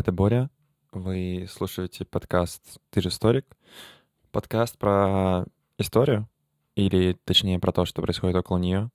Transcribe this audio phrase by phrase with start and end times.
[0.00, 0.48] Это Боря.
[0.92, 3.44] Вы слушаете подкаст «Ты же историк».
[4.32, 5.44] Подкаст про
[5.76, 6.26] историю,
[6.74, 8.90] или точнее про то, что происходит около нее.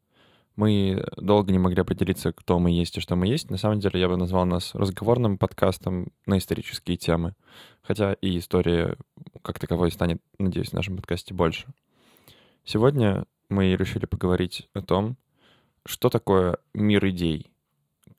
[0.55, 3.51] Мы долго не могли определиться, кто мы есть и что мы есть.
[3.51, 7.35] На самом деле я бы назвал нас разговорным подкастом на исторические темы.
[7.83, 8.97] Хотя и история
[9.43, 11.67] как таковой станет, надеюсь, в нашем подкасте больше.
[12.63, 15.17] Сегодня мы решили поговорить о том,
[15.85, 17.51] что такое мир идей,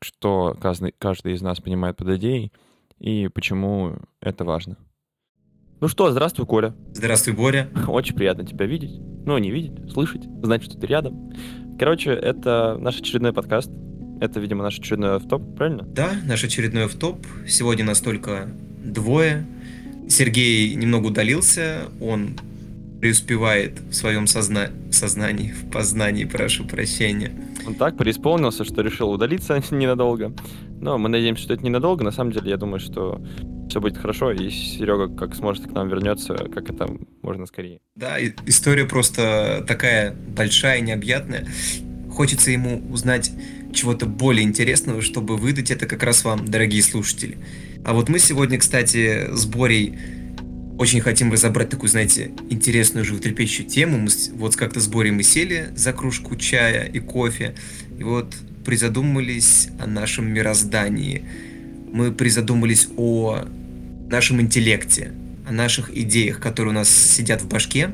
[0.01, 2.53] что каждый, каждый из нас понимает под идеей
[2.99, 4.77] и почему это важно.
[5.81, 6.75] Ну что, здравствуй, Коля.
[6.93, 7.69] Здравствуй, Боря.
[7.89, 8.99] Очень приятно тебя видеть.
[9.27, 11.33] Ну, не видеть, слышать, знать, что ты рядом.
[11.79, 13.71] Короче, это наш очередной подкаст.
[14.21, 15.83] Это, видимо, наш очередной автоп, правильно?
[15.83, 17.19] Да, наш очередной автоп.
[17.47, 18.49] Сегодня нас только
[18.83, 19.47] двое.
[20.09, 22.39] Сергей немного удалился, он
[23.01, 24.71] преуспевает в своем созна...
[24.91, 27.33] сознании, в познании, прошу прощения.
[27.67, 30.33] Он так преисполнился, что решил удалиться ненадолго.
[30.81, 32.05] Но мы надеемся, что это ненадолго.
[32.05, 33.21] На самом деле, я думаю, что
[33.69, 36.89] все будет хорошо, и Серега как сможет к нам вернется, как это
[37.23, 37.81] можно скорее.
[37.95, 41.47] Да, история просто такая большая, необъятная.
[42.11, 43.33] Хочется ему узнать
[43.73, 47.39] чего-то более интересного, чтобы выдать это как раз вам, дорогие слушатели.
[47.85, 49.99] А вот мы сегодня, кстати, с Борей
[50.79, 53.99] очень хотим разобрать такую, знаете, интересную, животрепещущую тему.
[53.99, 57.55] Мы вот как-то с Борей мы сели за кружку чая и кофе,
[57.99, 58.35] и вот
[58.67, 61.25] призадумались о нашем мироздании.
[61.93, 63.47] Мы призадумались о
[64.11, 65.13] нашем интеллекте,
[65.49, 67.93] о наших идеях, которые у нас сидят в башке.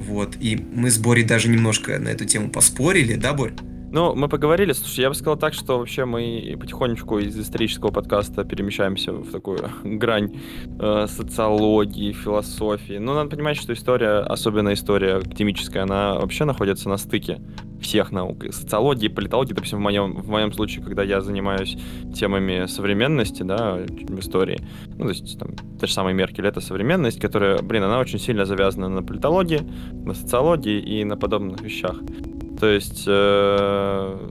[0.00, 3.52] Вот, и мы с Борей даже немножко на эту тему поспорили, да, Борь?
[3.96, 8.44] Ну, мы поговорили, слушай, я бы сказал так, что вообще мы потихонечку из исторического подкаста
[8.44, 10.36] перемещаемся в такую грань
[10.78, 12.98] э, социологии, философии.
[12.98, 17.40] Но надо понимать, что история, особенно история академическая, она вообще находится на стыке
[17.80, 18.44] всех наук.
[18.50, 21.78] Социологии, политологии, допустим, в моем, в моем случае, когда я занимаюсь
[22.14, 24.60] темами современности, да, в истории,
[24.98, 28.44] ну, то есть, там, та же самая Меркель, это современность, которая, блин, она очень сильно
[28.44, 29.62] завязана на политологии,
[30.04, 31.96] на социологии и на подобных вещах.
[32.58, 34.30] То есть э,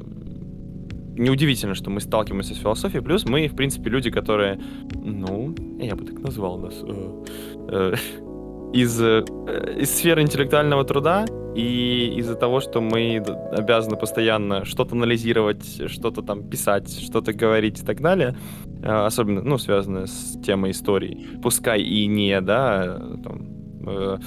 [1.17, 3.03] неудивительно, что мы сталкиваемся с философией.
[3.03, 4.59] Плюс мы, в принципе, люди, которые,
[4.95, 7.23] ну, я бы так назвал нас, э,
[7.69, 7.93] э,
[8.73, 11.25] из, из сферы интеллектуального труда
[11.55, 17.85] и из-за того, что мы обязаны постоянно что-то анализировать, что-то там писать, что-то говорить и
[17.85, 18.35] так далее,
[18.83, 24.19] особенно, ну, связанное с темой истории, пускай и не, да, там,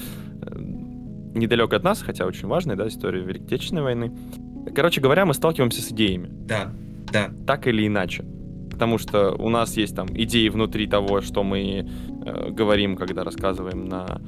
[1.33, 4.11] недалеко от нас, хотя очень важная, да, история Великой Отечественной войны.
[4.75, 6.29] Короче говоря, мы сталкиваемся с идеями.
[6.31, 6.71] Да,
[7.11, 7.31] да.
[7.45, 8.25] Так или иначе.
[8.71, 11.85] Потому что у нас есть там идеи внутри того, что мы
[12.25, 14.21] э, говорим, когда рассказываем на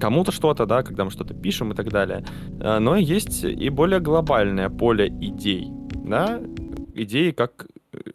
[0.00, 2.24] кому-то что-то, да, когда мы что-то пишем и так далее.
[2.60, 5.68] Э, но есть и более глобальное поле идей,
[6.04, 6.40] да,
[6.94, 7.66] идеи как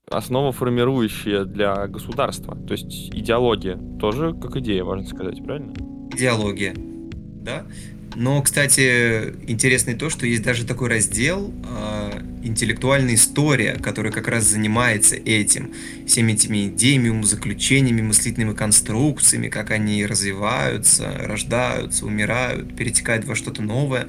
[0.10, 2.56] основа формирующая для государства.
[2.56, 5.74] То есть идеология тоже как идея, можно сказать, правильно?
[6.12, 7.66] Идеология, да.
[8.16, 14.28] Но, кстати, интересно и то, что есть даже такой раздел э, интеллектуальная история, который как
[14.28, 15.74] раз занимается этим,
[16.06, 24.07] всеми этими идеями, умозаключениями, мыслительными конструкциями, как они развиваются, рождаются, умирают, перетекают во что-то новое.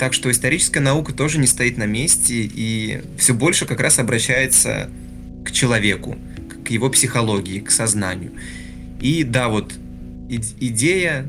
[0.00, 4.90] Так что историческая наука тоже не стоит на месте и все больше как раз обращается
[5.44, 6.16] к человеку,
[6.64, 8.32] к его психологии, к сознанию.
[9.00, 9.74] И да, вот
[10.28, 11.28] идея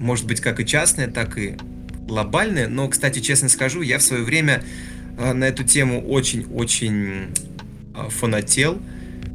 [0.00, 1.56] может быть как и частная, так и
[2.08, 2.66] глобальная.
[2.66, 4.64] Но, кстати, честно скажу, я в свое время
[5.18, 7.28] э, на эту тему очень-очень
[7.94, 8.80] э, фанател,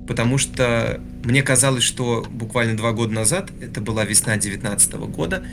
[0.08, 5.46] потому что мне казалось, что буквально два года назад, это была весна 19 года,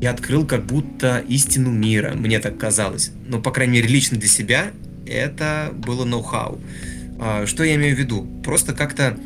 [0.00, 3.12] я открыл как будто истину мира, мне так казалось.
[3.26, 4.72] Но, по крайней мере, лично для себя
[5.06, 6.60] это было ноу-хау.
[7.20, 8.26] А, что я имею в виду?
[8.42, 9.18] Просто как-то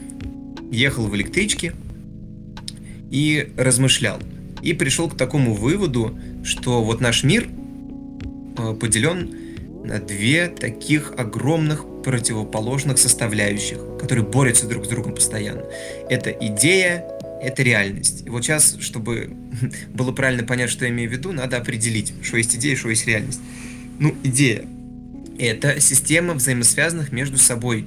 [0.71, 1.73] ехал в электричке
[3.11, 4.21] и размышлял–
[4.63, 7.49] и пришел к такому выводу, что вот наш мир
[8.57, 9.35] э, поделен
[9.85, 15.65] на две таких огромных противоположных составляющих, которые борются друг с другом постоянно.
[16.09, 17.05] Это идея,
[17.43, 18.27] это реальность.
[18.27, 19.31] И вот сейчас, чтобы
[19.95, 23.07] было правильно понять, что я имею в виду, надо определить, что есть идея, что есть
[23.07, 23.41] реальность.
[23.99, 24.65] Ну, идея—
[25.39, 27.87] это система взаимосвязанных между собой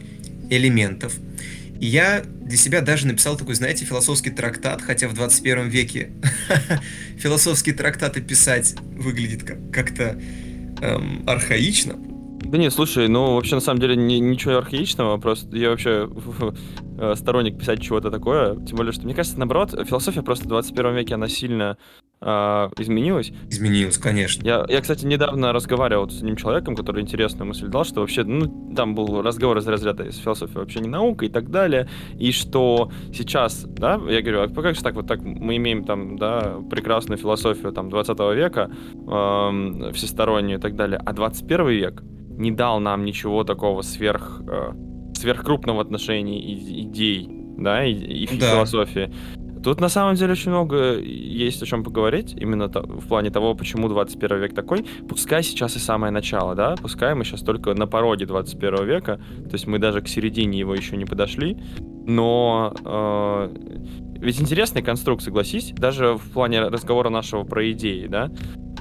[0.49, 1.13] элементов,
[1.79, 6.11] и я для себя даже написал такой, знаете, философский трактат, хотя в 21 веке
[7.17, 10.19] философские трактаты писать выглядит как-то
[10.81, 11.95] эм, архаично.
[11.95, 16.09] Да нет, слушай, ну вообще на самом деле ни, ничего архаичного, просто я вообще
[16.99, 20.93] э, сторонник писать чего-то такое, тем более, что мне кажется, наоборот, философия просто в 21
[20.93, 21.77] веке, она сильно
[22.21, 23.31] э, изменилось.
[23.49, 24.45] Изменилось, конечно.
[24.45, 28.73] Я, я, кстати, недавно разговаривал с одним человеком, который интересную мысль дал, что вообще, ну,
[28.75, 32.91] там был разговор из разряда из философии вообще не наука и так далее, и что
[33.13, 37.17] сейчас, да, я говорю, а как же так вот так мы имеем там, да, прекрасную
[37.17, 42.03] философию там 20 века, э, всестороннюю и так далее, а 21 век
[42.37, 44.71] не дал нам ничего такого сверх, э,
[45.15, 47.27] сверхкрупного в отношении идей,
[47.57, 48.53] да, и, и да.
[48.53, 49.11] философии.
[49.63, 53.87] Тут на самом деле очень много есть о чем поговорить, именно в плане того, почему
[53.89, 54.85] 21 век такой.
[55.07, 59.53] Пускай сейчас и самое начало, да, пускай мы сейчас только на пороге 21 века, то
[59.53, 61.57] есть мы даже к середине его еще не подошли,
[62.05, 63.55] но э,
[64.19, 68.31] ведь интересный конструкт, согласись, даже в плане разговора нашего про идеи, да,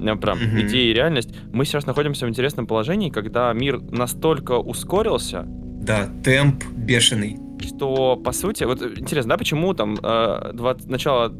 [0.00, 0.66] э, про mm-hmm.
[0.66, 5.44] идеи и реальность, мы сейчас находимся в интересном положении, когда мир настолько ускорился.
[5.46, 11.32] Да, темп бешеный что, по сути, вот интересно, да, почему там э, 20, начало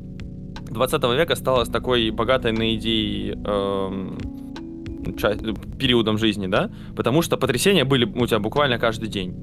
[0.70, 5.42] 20 века стало такой богатой на идеи э, часть,
[5.78, 6.70] периодом жизни, да?
[6.96, 9.34] Потому что потрясения были у тебя буквально каждый день.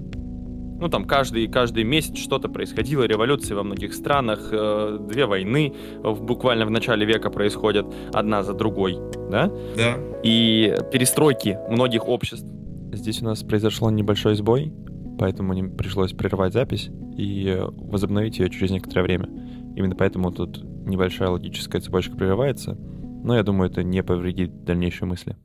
[0.79, 6.21] Ну, там, каждый, каждый месяц что-то происходило, революции во многих странах, э, две войны в,
[6.21, 8.97] буквально в начале века происходят одна за другой,
[9.31, 9.51] да?
[9.75, 9.97] Да.
[10.24, 12.47] И перестройки многих обществ.
[12.94, 14.71] Здесь у нас произошел небольшой сбой,
[15.18, 19.30] поэтому мне пришлось прервать запись и возобновить ее через некоторое время.
[19.75, 25.36] Именно поэтому тут небольшая логическая цепочка прерывается, но я думаю, это не повредит дальнейшие мысли.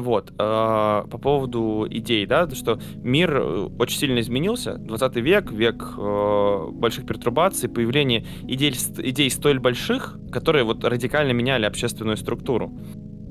[0.00, 5.94] Вот, э, по поводу идей, да, что мир э, очень сильно изменился, 20 век, век
[5.96, 12.72] э, больших пертурбаций, появление идей, идей столь больших, которые вот радикально меняли общественную структуру.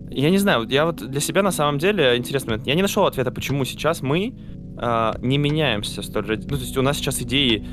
[0.10, 2.68] Я не знаю, я вот для себя на самом деле интересный момент.
[2.68, 4.34] Я не нашел ответа, почему сейчас мы
[5.22, 6.38] не меняемся столь.
[6.38, 7.66] Ну, то есть у нас сейчас идеи...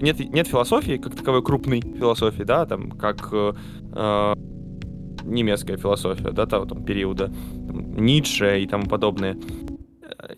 [0.00, 3.52] Нет, нет философии, как таковой крупной философии, да, там, как э,
[5.26, 7.32] немецкая философия, да, того там периода,
[7.66, 9.36] там, Ницше и тому подобное.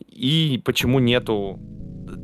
[0.08, 1.60] И почему нету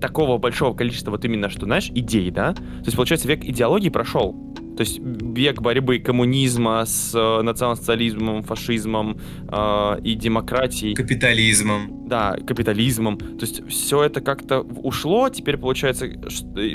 [0.00, 2.52] такого большого количества вот именно, что, знаешь, идей, да?
[2.54, 4.34] То есть, получается, век идеологии прошел.
[4.76, 9.18] То есть век борьбы коммунизма с э, национал-социализмом, фашизмом
[9.48, 10.94] э, и демократией.
[10.94, 12.08] Капитализмом.
[12.08, 13.18] Да, капитализмом.
[13.18, 16.06] То есть все это как-то ушло, теперь получается,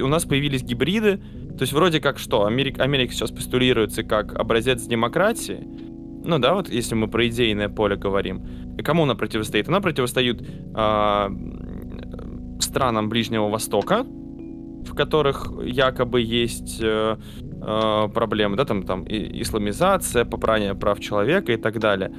[0.01, 1.17] у нас появились гибриды.
[1.57, 5.67] То есть вроде как что, Америка, Америка сейчас постулируется как образец демократии,
[6.23, 8.45] ну да, вот если мы про идейное поле говорим,
[8.77, 9.67] и кому она противостоит?
[9.67, 11.29] Она противостоит э,
[12.59, 14.05] странам Ближнего Востока,
[14.89, 17.17] в которых якобы есть э,
[17.61, 22.11] э, проблемы, да, там, там и, исламизация, попрание прав человека и так далее.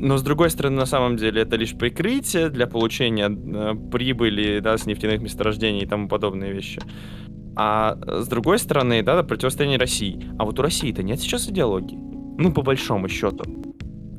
[0.00, 4.76] Но с другой стороны, на самом деле, это лишь прикрытие для получения э, прибыли, да,
[4.76, 6.80] с нефтяных месторождений и тому подобные вещи.
[7.56, 10.24] А с другой стороны, да, противостояние России.
[10.38, 11.98] А вот у России-то нет сейчас идеологии.
[12.38, 13.67] Ну, по большому счету.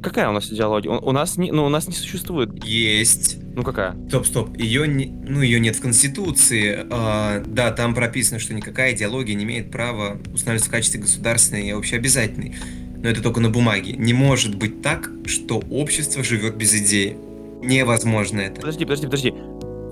[0.01, 0.92] Какая у нас идеология?
[0.92, 2.63] У, у нас не, ну, у нас не существует.
[2.63, 3.38] Есть.
[3.56, 3.96] Ну какая?
[4.07, 4.57] Стоп, стоп.
[4.57, 6.88] Ее не, ну ее нет в конституции.
[6.90, 11.71] А, да, там прописано, что никакая идеология не имеет права устанавливаться в качестве государственной и
[11.71, 12.56] общеобязательной.
[13.02, 13.94] Но это только на бумаге.
[13.94, 17.18] Не может быть так, что общество живет без идеи.
[17.62, 18.62] Невозможно это.
[18.62, 19.33] Подожди, подожди, подожди.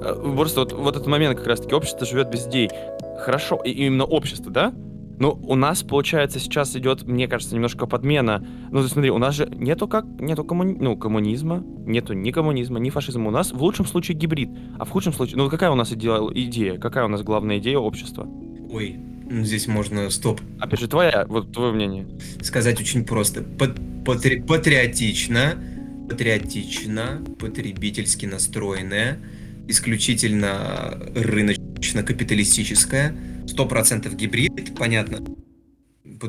[0.02, 2.70] Э, просто вот, вот этот момент как раз-таки общество живет без идей.
[3.20, 4.74] Хорошо, и именно общество, да?
[5.20, 8.46] Ну, у нас, получается, сейчас идет, мне кажется, немножко подмена.
[8.72, 10.78] Ну, ты смотри, у нас же нету как, нету коммуни...
[10.80, 13.30] ну, коммунизма, нету ни коммунизма, ни фашизма.
[13.30, 15.38] У нас в лучшем случае гибрид, а в худшем случае...
[15.38, 18.28] Ну, какая у нас идея, какая у нас главная идея общества?
[18.72, 20.10] Ой, ну, здесь можно...
[20.12, 20.40] Стоп.
[20.60, 22.06] Опять же, твоя, вот твое мнение.
[22.42, 23.44] Сказать очень просто.
[24.06, 24.42] Патри...
[24.42, 25.56] Патриотично,
[26.10, 29.18] патриотично, потребительски настроенная,
[29.68, 33.16] исключительно рыночно-капиталистическая,
[33.48, 35.20] сто процентов гибрид, понятно.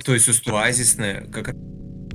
[0.04, 1.54] То есть оазисная, как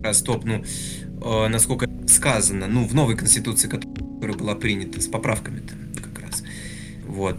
[0.04, 5.74] раз топ, ну, э, насколько сказано, ну, в новой конституции, которая была принята с поправками-то
[6.02, 6.44] как раз.
[7.06, 7.38] Вот.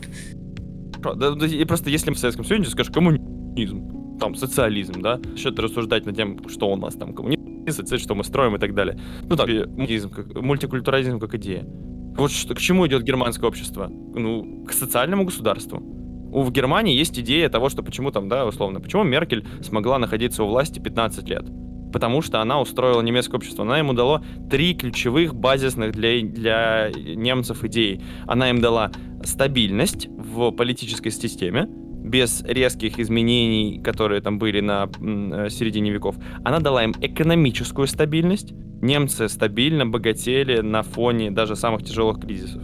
[0.98, 6.06] Да, да, и просто если в Советском Союзе скажешь коммунизм, там, социализм, да, что-то рассуждать
[6.06, 8.98] над тем, что у нас там коммунизм, социализм, что мы строим и так далее.
[9.28, 11.66] Ну, так, мультикультурализм как, мультикультурализм как идея.
[12.16, 13.88] Вот что, к чему идет германское общество?
[13.88, 16.03] Ну, к социальному государству
[16.42, 20.48] в Германии есть идея того, что почему там, да, условно, почему Меркель смогла находиться у
[20.48, 21.44] власти 15 лет.
[21.92, 23.64] Потому что она устроила немецкое общество.
[23.64, 28.00] Она ему дала три ключевых базисных для, для немцев идеи.
[28.26, 28.90] Она им дала
[29.22, 31.68] стабильность в политической системе,
[32.04, 36.16] без резких изменений, которые там были на э, середине веков.
[36.44, 38.52] Она дала им экономическую стабильность.
[38.82, 42.62] Немцы стабильно богатели на фоне даже самых тяжелых кризисов.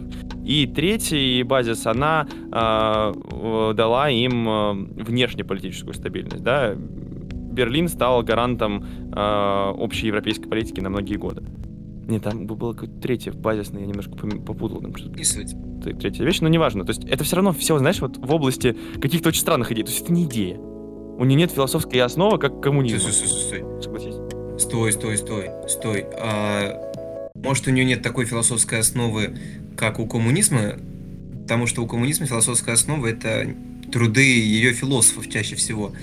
[0.51, 6.43] И третий базис, она э, дала им э, внешнеполитическую стабильность.
[6.43, 6.73] Да?
[6.75, 11.41] Берлин стал гарантом э, общей европейской политики на многие годы.
[12.05, 14.81] Не, там было какое-то третье базисное, я немножко попутал.
[14.81, 15.23] Там что-то.
[15.23, 15.55] Суть.
[16.01, 16.83] Третья вещь, но неважно.
[16.83, 19.85] То есть это все равно все, знаешь, вот в области каких-то очень странных идей.
[19.85, 20.57] То есть это не идея.
[20.57, 22.97] У нее нет философской основы, как коммунизм.
[22.97, 23.81] Стой, стой, стой, стой.
[23.81, 24.15] Согласись.
[24.61, 26.05] Стой, стой, стой, стой.
[26.19, 26.91] А,
[27.35, 29.37] может, у нее нет такой философской основы,
[29.77, 30.77] как у коммунизма?
[31.43, 33.53] Потому что у коммунизма философская основа это
[33.91, 35.93] труды ее философов чаще всего.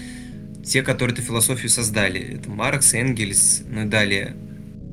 [0.64, 2.20] Те, которые эту философию создали.
[2.38, 4.36] Это Маркс, Энгельс, ну и далее.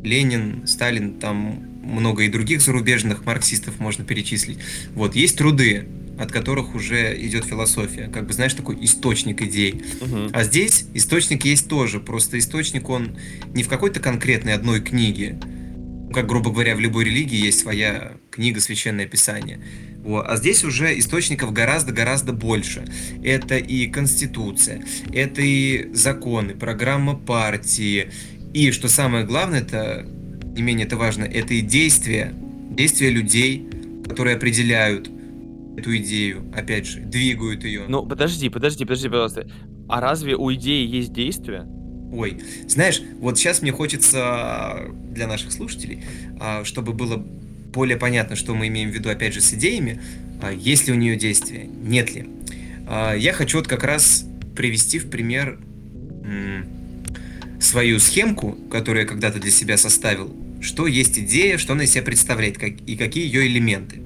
[0.03, 4.59] Ленин, Сталин, там много и других зарубежных марксистов можно перечислить.
[4.93, 5.85] Вот, есть труды,
[6.17, 8.07] от которых уже идет философия.
[8.07, 9.83] Как бы, знаешь, такой источник идей.
[10.01, 10.29] Угу.
[10.31, 11.99] А здесь источник есть тоже.
[11.99, 13.17] Просто источник, он
[13.53, 15.37] не в какой-то конкретной одной книге.
[16.15, 19.59] Как, грубо говоря, в любой религии есть своя книга, священное писание.
[20.01, 20.25] Вот.
[20.25, 22.85] А здесь уже источников гораздо-гораздо больше.
[23.21, 24.81] Это и конституция,
[25.11, 28.11] это и законы, программа партии.
[28.53, 30.07] И, что самое главное, это
[30.55, 32.33] не менее это важно, это и действия,
[32.69, 33.67] действия людей,
[34.07, 35.09] которые определяют
[35.75, 37.83] эту идею, опять же, двигают ее.
[37.89, 39.49] Ну, подожди, подожди, подожди, пожалуйста.
[39.89, 41.67] А разве у идеи есть действия?
[42.11, 46.03] Ой, знаешь, вот сейчас мне хочется для наших слушателей,
[46.39, 50.01] а, чтобы было более понятно, что мы имеем в виду, опять же, с идеями,
[50.41, 52.29] а, есть ли у нее действия, нет ли.
[52.87, 55.59] А, я хочу вот как раз привести в пример
[57.59, 62.03] свою схемку, которую я когда-то для себя составил, что есть идея, что она из себя
[62.03, 64.01] представляет как, и какие ее элементы.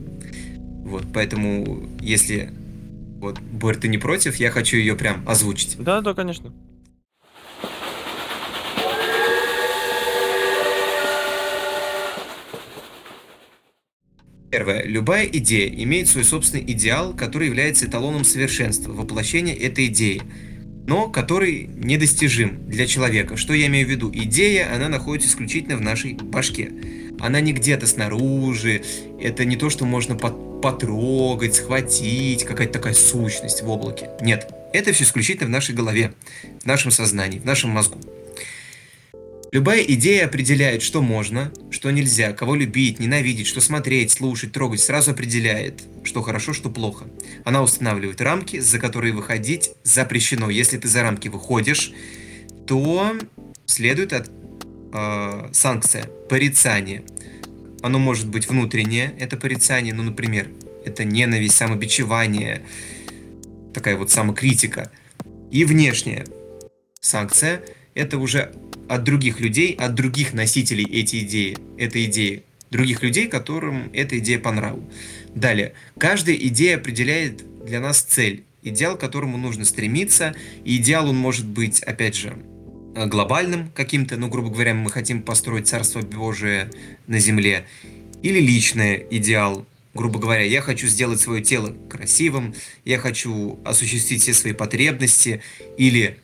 [0.83, 2.49] Вот, поэтому, если
[3.19, 5.75] вот, Борь, ты не против, я хочу ее прям озвучить.
[5.77, 6.53] Да, да, конечно.
[14.51, 14.83] Первое.
[14.83, 20.21] Любая идея имеет свой собственный идеал, который является эталоном совершенства, воплощения этой идеи–
[20.89, 23.37] но который недостижим для человека.
[23.37, 24.09] Что я имею в виду?
[24.11, 26.71] Идея, она находится исключительно в нашей башке.
[27.19, 28.81] Она не где-то снаружи,
[29.21, 34.09] это не то, что можно потрогать, схватить, какая-то такая сущность в облаке.
[34.19, 36.13] Нет, это все исключительно в нашей голове,
[36.63, 37.99] в нашем сознании, в нашем мозгу.
[39.51, 45.11] Любая идея определяет, что можно, что нельзя, кого любить, ненавидеть, что смотреть, слушать, трогать, сразу
[45.11, 47.07] определяет, что хорошо, что плохо.
[47.45, 50.51] Она устанавливает рамки, за которые выходить запрещено.
[50.51, 51.93] Если ты за рамки выходишь,
[52.67, 53.15] то
[53.65, 54.29] следует от
[54.93, 57.03] э, санкция, порицание.
[57.81, 60.49] Оно может быть внутреннее, это порицание, ну, например,
[60.85, 62.61] это ненависть, самобичевание,
[63.73, 64.91] такая вот самокритика.
[65.49, 66.25] И внешняя
[67.01, 67.63] санкция–
[67.99, 68.51] это уже
[68.87, 74.39] от других людей, от других носителей эти идеи, этой идеи, других людей, которым эта идея
[74.39, 74.89] по нраву.
[75.35, 81.17] Далее, каждая идея определяет для нас цель, идеал, к которому нужно стремиться, и идеал он
[81.17, 82.37] может быть, опять же,
[82.95, 86.71] глобальным каким-то, ну, грубо говоря, мы хотим построить Царство Божие
[87.07, 87.65] на земле,
[88.23, 94.33] или личный идеал, грубо говоря, я хочу сделать свое тело красивым, я хочу осуществить все
[94.33, 95.41] свои потребности,
[95.77, 96.17] или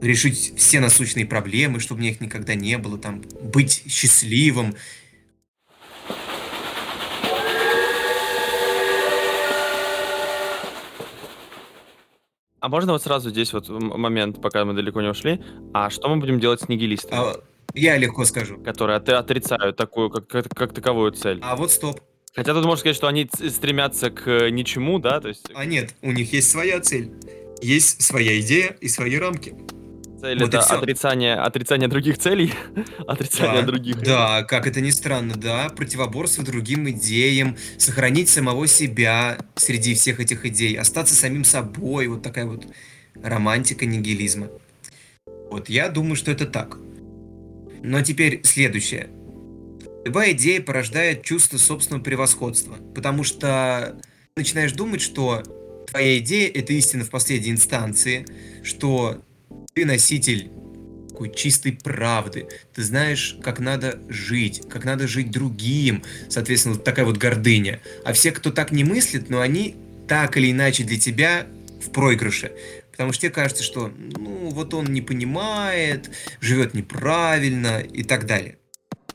[0.00, 4.74] решить все насущные проблемы, чтобы мне их никогда не было, там, быть счастливым.
[12.60, 15.40] А можно вот сразу здесь вот момент, пока мы далеко не ушли,
[15.72, 17.14] а что мы будем делать с нигилистами?
[17.14, 17.36] А,
[17.74, 18.58] я легко скажу.
[18.58, 21.38] Которые от, отрицают такую, как, как, как таковую цель.
[21.42, 22.00] А вот стоп.
[22.34, 25.20] Хотя тут можно сказать, что они стремятся к ничему, да?
[25.20, 25.46] То есть...
[25.54, 27.12] А нет, у них есть своя цель.
[27.62, 29.54] Есть своя идея и свои рамки.
[30.20, 32.52] Цель вот это отрицание, отрицание других целей,
[33.06, 34.02] отрицание да, других.
[34.02, 40.46] Да, как это ни странно, да, противоборство другим идеям, сохранить самого себя среди всех этих
[40.46, 42.66] идей, остаться самим собой, вот такая вот
[43.22, 44.48] романтика нигилизма.
[45.50, 46.78] Вот я думаю, что это так.
[47.82, 49.08] Но теперь следующее.
[50.04, 54.00] Любая идея порождает чувство собственного превосходства, потому что
[54.36, 55.42] начинаешь думать, что
[55.88, 58.24] твоя идея— это истина в последней инстанции,
[58.62, 59.20] что
[59.76, 60.50] ты носитель
[61.10, 62.48] такой чистой правды.
[62.74, 66.02] Ты знаешь, как надо жить, как надо жить другим.
[66.30, 67.82] Соответственно, такая вот гордыня.
[68.02, 69.76] А все, кто так не мыслит, но они
[70.08, 71.46] так или иначе для тебя
[71.82, 72.52] в проигрыше.
[72.90, 78.56] Потому что тебе кажется, что ну вот он не понимает, живет неправильно и так далее.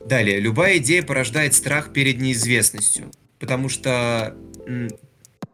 [0.06, 3.10] Далее, любая идея порождает страх перед неизвестностью.
[3.40, 4.36] Потому что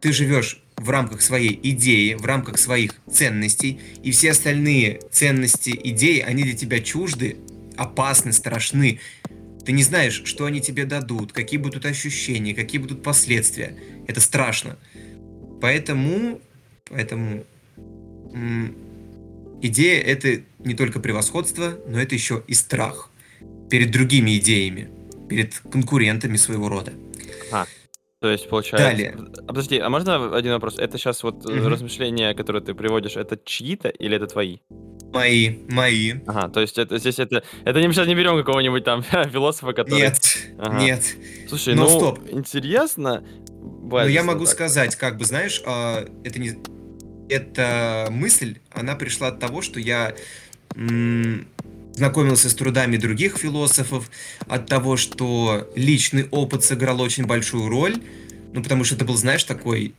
[0.01, 6.19] ты живешь в рамках своей идеи, в рамках своих ценностей, и все остальные ценности, идеи,
[6.19, 7.37] они для тебя чужды,
[7.75, 8.99] опасны, страшны.
[9.65, 13.75] Ты не знаешь, что они тебе дадут, какие будут ощущения, какие будут последствия.
[14.07, 14.77] Это страшно.
[15.61, 16.39] Поэтому,
[16.89, 17.45] поэтому
[19.61, 23.11] идея это не только превосходство, но это еще и страх
[23.69, 24.89] перед другими идеями,
[25.29, 26.93] перед конкурентами своего рода.
[27.51, 27.65] А,
[28.19, 28.87] то есть, получается...
[28.89, 29.15] Далее.
[29.37, 30.77] А, Подожди, а можно один вопрос?
[30.77, 31.67] Это сейчас вот Мгм.
[31.67, 34.57] размышления, которые ты приводишь, это чьи-то или это твои?
[35.13, 36.15] Мои, мои.
[36.27, 37.43] Ага, то есть это здесь это...
[37.63, 40.01] Это не, мы сейчас не берем какого-нибудь там философа, который...
[40.01, 40.19] Нет,
[40.59, 40.79] Ага.
[40.79, 41.01] нет.
[41.47, 42.19] Слушай, Но ну, стоп.
[42.29, 43.23] интересно.
[43.51, 44.53] Но я могу так.
[44.53, 46.53] сказать, как бы, знаешь, а, это не...
[47.29, 50.13] Эта мысль, она пришла от того, что я
[51.99, 54.09] знакомился с трудами других философов,
[54.47, 57.97] от того, что личный опыт сыграл очень большую роль,
[58.53, 59.93] ну, потому что это был, знаешь, такой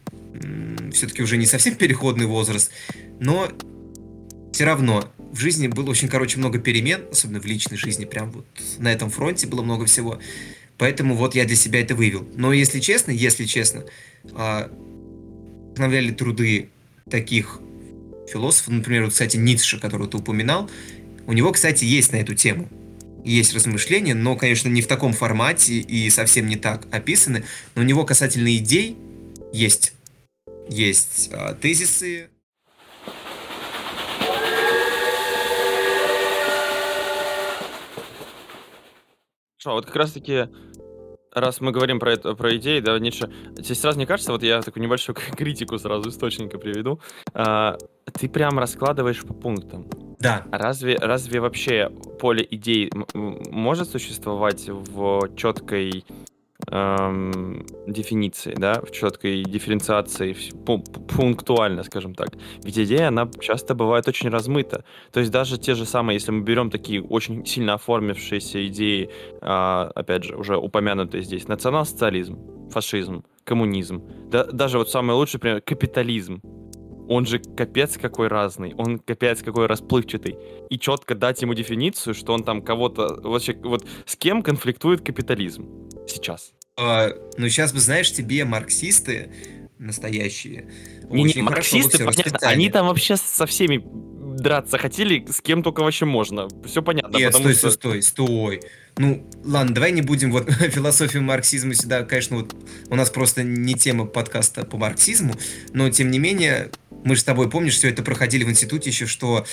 [0.92, 2.70] все-таки уже не совсем переходный возраст,
[3.20, 3.48] но
[4.52, 8.46] все равно в жизни было очень, короче, много перемен, особенно в личной жизни, прям вот
[8.78, 10.18] на этом фронте было много всего.
[10.78, 12.26] Поэтому вот я для себя это вывел.
[12.34, 13.84] Но если честно, если честно,
[14.32, 14.72] а,
[15.72, 16.70] вдохновляли труды
[17.10, 17.60] таких
[18.32, 20.70] философов, например, вот, кстати, Ницше, которого ты упоминал,
[21.30, 22.68] у него, кстати, есть на эту тему.
[23.24, 27.44] Есть размышления, но, конечно, не в таком формате и совсем не так описаны.
[27.76, 28.96] Но у него касательно идей
[29.52, 29.92] есть,
[30.68, 32.30] есть а, тезисы,
[39.56, 40.48] Что, вот как раз-таки,
[41.32, 44.62] раз мы говорим про это, про идеи, да, Ницше, тебе сразу не кажется, вот я
[44.62, 47.00] такую небольшую критику сразу источника приведу,
[47.32, 47.76] а,
[48.12, 49.88] ты прям раскладываешь по пунктам.
[50.18, 50.44] Да.
[50.50, 56.04] А Разве, разве вообще поле идей может существовать в четкой
[56.68, 62.30] эм, дефиниции, да, в четкой дифференциации, пунктуально, скажем так.
[62.62, 64.84] Ведь идея, она часто бывает очень размыта.
[65.12, 69.90] То есть даже те же самые, если мы берем такие очень сильно оформившиеся идеи, а,
[69.94, 72.38] опять же, уже упомянутые здесь, национал-социализм,
[72.70, 76.40] фашизм, коммунизм, да, даже вот самый лучший пример, капитализм.
[77.10, 80.36] Он же капец какой разный, он капец какой расплывчатый.
[80.70, 83.20] И четко дать ему дефиницию, что он там кого-то...
[83.24, 85.68] Вообще, вот с кем конфликтует капитализм
[86.06, 86.52] сейчас?
[86.76, 89.32] А, ну, сейчас бы, знаешь, тебе марксисты
[89.80, 90.70] настоящие
[91.08, 93.82] Не, не, марксисты, понятно, они там вообще со всеми
[94.36, 96.46] драться хотели, с кем только вообще можно.
[96.64, 97.70] Все понятно, Нет, стой, что...
[97.70, 98.62] стой, стой, стой.
[98.98, 102.54] Ну, ладно, давай не будем вот философию марксизма сюда, конечно, вот
[102.88, 105.34] у нас просто не тема подкаста по марксизму,
[105.72, 106.70] но тем не менее,
[107.04, 109.44] мы же с тобой, помнишь, все это проходили в институте еще, что,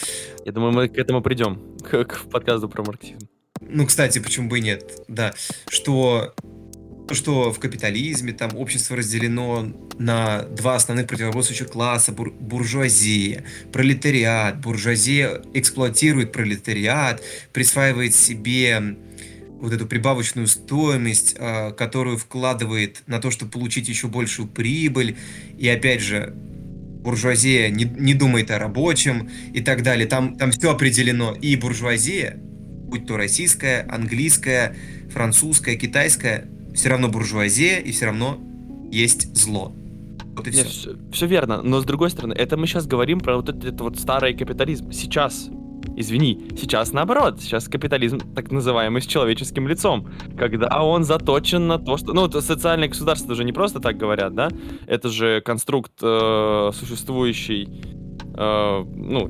[0.46, 3.28] Я думаю, мы к этому придем, к, к подкасту про марксизм.
[3.62, 5.34] ну, кстати, почему бы и нет, да,
[5.70, 6.34] что
[7.14, 14.60] что в капитализме там общество разделено на два основных противоборствующих класса бур- буржуазия, пролетариат.
[14.60, 18.98] Буржуазия эксплуатирует пролетариат, присваивает себе
[19.60, 25.18] вот эту прибавочную стоимость, а, которую вкладывает на то, чтобы получить еще большую прибыль.
[25.58, 26.36] И опять же,
[27.02, 30.08] буржуазия не, не думает о рабочем и так далее.
[30.08, 31.34] Там, там все определено.
[31.34, 34.76] И буржуазия, будь то российская, английская,
[35.12, 38.40] французская, китайская, все равно буржуазия и все равно
[38.92, 39.74] есть зло.
[40.36, 40.66] Вот и все.
[40.66, 44.00] все, все верно, но с другой стороны, это мы сейчас говорим про вот этот вот
[44.00, 44.92] старый капитализм.
[44.92, 45.50] Сейчас,
[45.96, 51.98] извини, сейчас наоборот, сейчас капитализм так называемый с человеческим лицом, когда он заточен на то,
[51.98, 52.14] что...
[52.14, 54.50] Ну, социальное государство же не просто так говорят, да?
[54.86, 57.68] Это же конструкт э, существующий,
[58.36, 59.28] э, ну,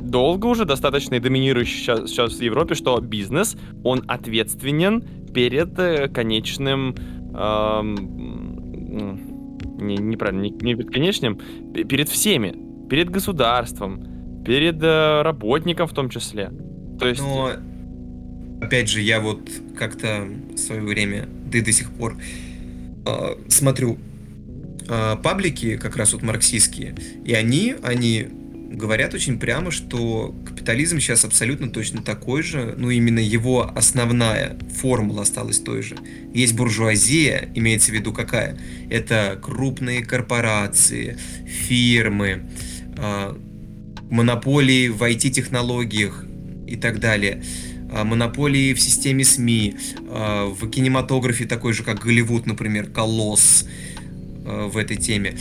[0.00, 5.02] долго уже достаточно и доминирующий сейчас, сейчас в Европе, что бизнес, он ответственен
[5.34, 6.94] перед э, конечным...
[7.34, 7.94] м,
[9.76, 11.38] не, неправильно, не, не перед конечным,
[11.74, 12.54] пе- перед всеми,
[12.88, 14.13] перед государством,
[14.44, 16.50] перед э, работником в том числе.
[16.98, 17.52] То есть, Но,
[18.60, 22.16] опять же, я вот как-то в свое время, да и до сих пор,
[23.06, 23.98] э, смотрю
[24.88, 28.28] э, паблики, как раз вот марксистские, и они, они
[28.74, 35.22] говорят очень прямо, что капитализм сейчас абсолютно точно такой же, ну именно его основная формула
[35.22, 35.96] осталась той же.
[36.32, 38.58] Есть буржуазия, имеется в виду какая?
[38.90, 42.44] Это крупные корпорации, фирмы,
[42.96, 43.34] э,
[44.14, 46.24] монополии в IT-технологиях
[46.66, 47.42] и так далее,
[47.92, 49.74] а, монополии в системе СМИ,
[50.08, 53.66] а, в кинематографе такой же, как Голливуд, например, колосс
[54.46, 55.36] а, в этой теме.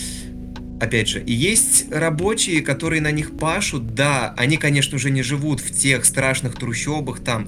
[0.81, 5.61] Опять же, и есть рабочие, которые на них пашут, да, они, конечно, уже не живут
[5.61, 7.47] в тех страшных трущобах там,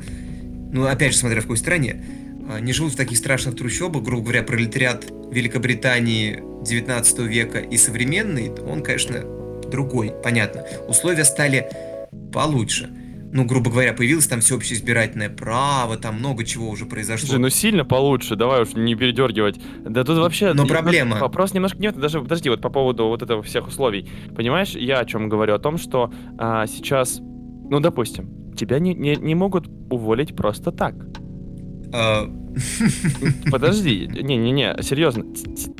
[0.71, 2.03] ну, опять же, смотря в какой стране,
[2.61, 8.83] не живут в таких страшных трущобах, грубо говоря, пролетариат Великобритании 19 века и современный, он,
[8.83, 9.23] конечно,
[9.69, 10.63] другой, понятно.
[10.87, 11.69] Условия стали
[12.33, 12.89] получше.
[13.31, 17.27] ну, грубо говоря, появилось там всеобщее избирательное право, там много чего уже произошло.
[17.27, 19.59] Слушай, ну сильно получше, давай уж не передергивать.
[19.83, 20.53] Да тут вообще...
[20.53, 21.17] Но проблема...
[21.17, 24.09] Вопрос немножко нет, даже, подожди, вот по поводу вот этого всех условий.
[24.35, 25.53] Понимаешь, я о чем говорю?
[25.53, 30.95] О том, что а, сейчас, ну, допустим, тебя не, не, не могут уволить просто так.
[31.93, 32.29] А,
[33.51, 35.25] Подожди, не-не-не, серьезно.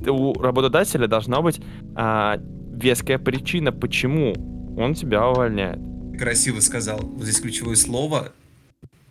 [0.08, 1.62] У работодателя должна быть
[1.96, 2.38] а,
[2.76, 4.34] веская причина, почему
[4.78, 5.80] он тебя увольняет.
[6.18, 7.00] Красиво сказал.
[7.00, 8.32] Вот здесь ключевое слово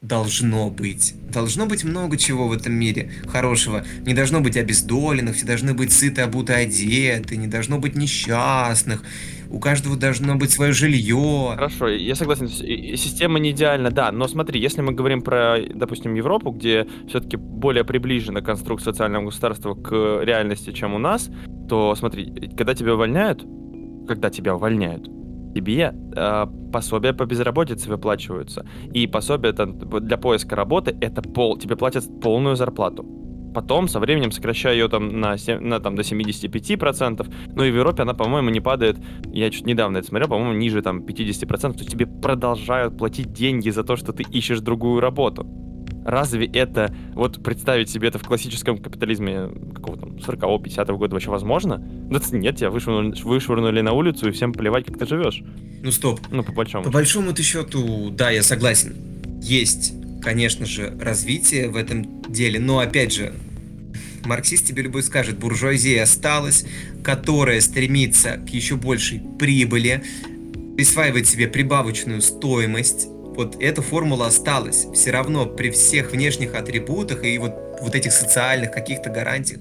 [0.05, 1.14] должно быть.
[1.33, 3.85] Должно быть много чего в этом мире хорошего.
[4.05, 9.03] Не должно быть обездоленных, все должны быть сыты, обуты, одеты, не должно быть несчастных.
[9.54, 11.52] У каждого должно быть свое жилье.
[11.54, 12.48] Хорошо, я согласен.
[12.48, 14.10] Система не идеальна, да.
[14.10, 19.74] Но смотри, если мы говорим про, допустим, Европу, где все-таки более приближена конструкция социального государства
[19.74, 21.30] к реальности, чем у нас,
[21.68, 23.44] то смотри, когда тебя увольняют,
[24.08, 25.04] когда тебя увольняют,
[25.54, 28.66] тебе э, пособия по безработице выплачиваются.
[28.92, 33.23] И пособие для поиска работы это пол, тебе платят полную зарплату.
[33.54, 37.32] Потом со временем сокращаю ее там на, 7, на там, до 75%.
[37.54, 38.98] Ну и в Европе она, по-моему, не падает.
[39.32, 41.46] Я чуть недавно это смотрел, по-моему, ниже там 50%.
[41.46, 45.46] То есть тебе продолжают платить деньги за то, что ты ищешь другую работу.
[46.04, 51.30] Разве это, вот представить себе это в классическом капитализме какого там 40-го, 50-го года вообще
[51.30, 51.78] возможно?
[51.78, 55.42] Да нет, тебя вышвырнули, вышвырнули на улицу и всем плевать, как ты живешь.
[55.82, 56.20] Ну стоп.
[56.30, 56.84] Ну, по большому.
[56.84, 58.94] По большому счету, да, я согласен.
[59.40, 63.34] Есть, конечно же, развитие в этом деле, но опять же,
[64.24, 66.64] марксист тебе любой скажет, буржуазия осталась,
[67.04, 70.02] которая стремится к еще большей прибыли,
[70.76, 73.06] присваивает себе прибавочную стоимость,
[73.37, 74.87] вот эта формула осталась.
[74.94, 79.60] Все равно при всех внешних атрибутах и вот, вот этих социальных каких-то гарантиях,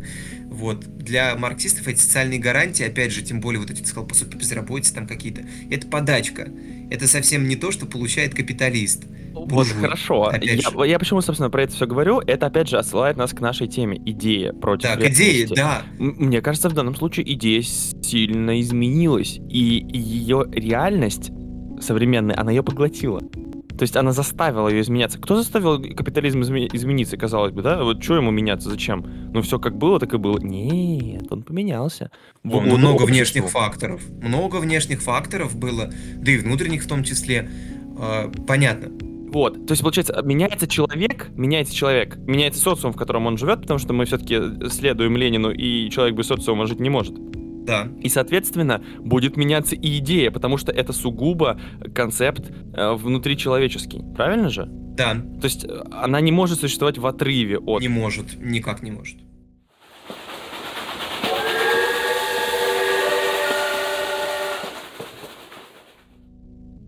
[0.53, 4.35] вот, для марксистов эти социальные гарантии, опять же, тем более вот эти, сказал, по сути,
[4.35, 6.47] безработицы там какие-то, это подачка.
[6.93, 9.05] Это совсем не то, что получает капиталист.
[9.33, 10.31] Вот Буржуй, хорошо.
[10.39, 12.19] Я, я почему, собственно, про это все говорю?
[12.19, 13.99] Это, опять же, отсылает нас к нашей теме.
[14.05, 15.81] Идея против Так, идея, да.
[15.97, 19.39] Мне кажется, в данном случае идея сильно изменилась.
[19.49, 21.31] И ее реальность
[21.81, 23.21] современная, она ее поглотила.
[23.77, 25.19] То есть она заставила ее изменяться.
[25.19, 27.83] Кто заставил капитализм изме- измениться, казалось бы, да?
[27.83, 29.05] Вот что ему меняться, зачем?
[29.33, 30.37] Ну все как было, так и было.
[30.39, 32.11] Нет, он поменялся.
[32.43, 33.07] Вон, много обществу.
[33.07, 34.01] внешних факторов.
[34.21, 37.49] Много внешних факторов было, да и внутренних в том числе.
[37.97, 38.89] Э, понятно.
[39.33, 43.79] Вот, то есть, получается, меняется человек, меняется человек, меняется социум, в котором он живет, потому
[43.79, 47.15] что мы все-таки следуем Ленину, и человек без социума жить не может.
[47.65, 47.87] Да.
[48.01, 51.59] И, соответственно, будет меняться и идея, потому что это сугубо
[51.95, 54.01] концепт э, внутричеловеческий.
[54.15, 54.67] Правильно же?
[54.69, 55.13] Да.
[55.13, 57.81] То есть э, она не может существовать в отрыве от...
[57.81, 59.17] Не может, никак не может.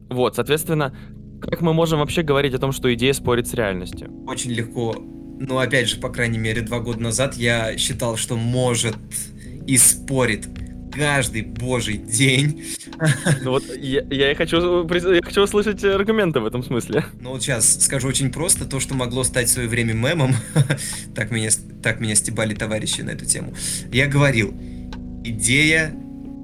[0.10, 0.96] Вот, соответственно,
[1.42, 4.10] как мы можем вообще говорить о том, что идея спорит с реальностью?
[4.28, 4.96] Очень легко.
[5.38, 8.96] Но опять же, по крайней мере, два года назад я считал, что может
[9.68, 10.48] и спорит
[10.96, 12.64] каждый божий день.
[13.44, 17.06] Ну вот я, я, и хочу, я хочу услышать аргументы в этом смысле.
[17.20, 18.66] Ну вот сейчас скажу очень просто.
[18.66, 20.34] То, что могло стать в свое время мемом,
[21.16, 21.50] так, меня,
[21.84, 23.54] так меня стебали товарищи на эту тему.
[23.92, 24.54] Я говорил,
[25.24, 25.94] идея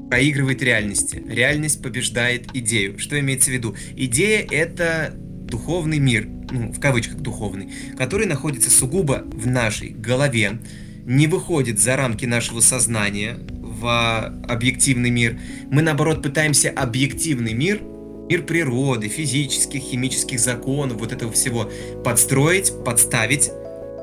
[0.09, 1.23] проигрывает реальности.
[1.25, 2.99] Реальность побеждает идею.
[2.99, 3.75] Что имеется в виду?
[3.95, 10.59] Идея— это духовный мир, ну, в кавычках духовный, который находится сугубо в нашей голове,
[11.05, 13.37] не выходит за рамки нашего сознания,
[13.81, 15.39] в объективный мир.
[15.71, 17.81] Мы, наоборот, пытаемся объективный мир,
[18.29, 21.69] мир природы, физических, химических законов, вот этого всего,
[22.05, 23.49] подстроить, подставить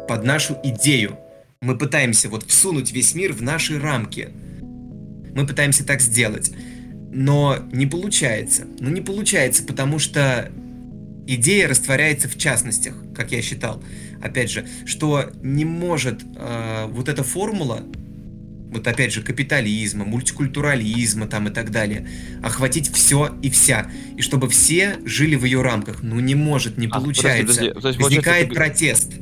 [0.09, 1.17] под нашу идею.
[1.61, 4.31] Мы пытаемся вот всунуть весь мир в наши рамки.
[5.35, 6.51] Мы пытаемся так сделать.
[7.13, 8.67] Но не получается.
[8.81, 10.51] Ну не получается, потому что
[11.35, 13.83] идея растворяется в частностях, как я считал.
[14.23, 17.85] Опять же, что не может э, вот эта формула
[18.71, 22.07] вот опять же, капитализма, мультикультурализма там и так далее,
[22.43, 26.03] охватить все и вся, и чтобы все жили в ее рамках.
[26.03, 27.47] Ну не может, не а, получается.
[27.47, 28.03] Подожди, подожди.
[28.03, 29.13] Возникает протест.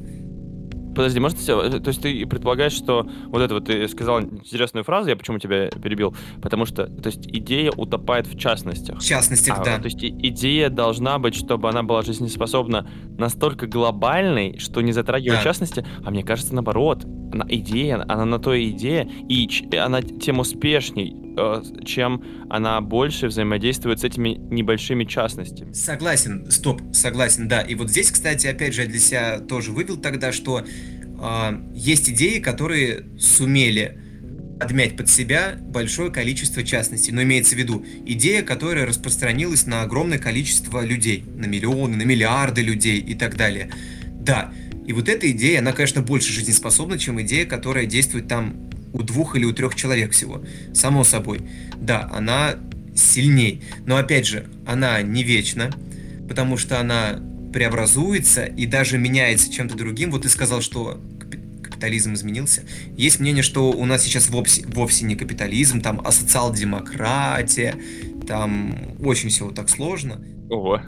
[0.96, 5.16] Подожди, может, то есть ты предполагаешь, что вот это вот ты сказал интересную фразу, я
[5.16, 6.16] почему тебя перебил?
[6.42, 8.98] Потому что, то есть идея утопает в частностях.
[8.98, 9.78] В частностях, а, да.
[9.78, 15.44] То есть идея должна быть, чтобы она была жизнеспособна настолько глобальной, что не затрагивает да.
[15.44, 20.38] частности, а мне кажется, наоборот, она идея, она на то и идея, и она тем
[20.38, 25.72] успешней, э, чем она больше взаимодействует с этими небольшими частностями.
[25.72, 27.60] Согласен, стоп, согласен, да.
[27.60, 30.64] И вот здесь, кстати, опять же, я для себя тоже вывел тогда, что э,
[31.74, 33.98] есть идеи, которые сумели
[34.58, 37.12] подмять под себя большое количество частностей.
[37.12, 42.62] Но имеется в виду идея, которая распространилась на огромное количество людей, на миллионы, на миллиарды
[42.62, 43.70] людей и так далее.
[44.06, 44.52] Да,
[44.86, 49.36] и вот эта идея, она, конечно, больше жизнеспособна, чем идея, которая действует там у двух
[49.36, 50.42] или у трех человек всего.
[50.72, 51.40] Само собой.
[51.76, 52.56] Да, она
[52.94, 53.62] сильней.
[53.84, 55.70] Но опять же, она не вечна,
[56.28, 57.20] потому что она
[57.56, 60.10] преобразуется и даже меняется чем-то другим.
[60.10, 61.00] Вот ты сказал, что
[61.62, 62.64] капитализм изменился.
[62.98, 67.76] Есть мнение, что у нас сейчас вовсе, вовсе не капитализм, там, а социал-демократия,
[68.28, 70.22] там очень все так сложно.
[70.50, 70.82] Ого.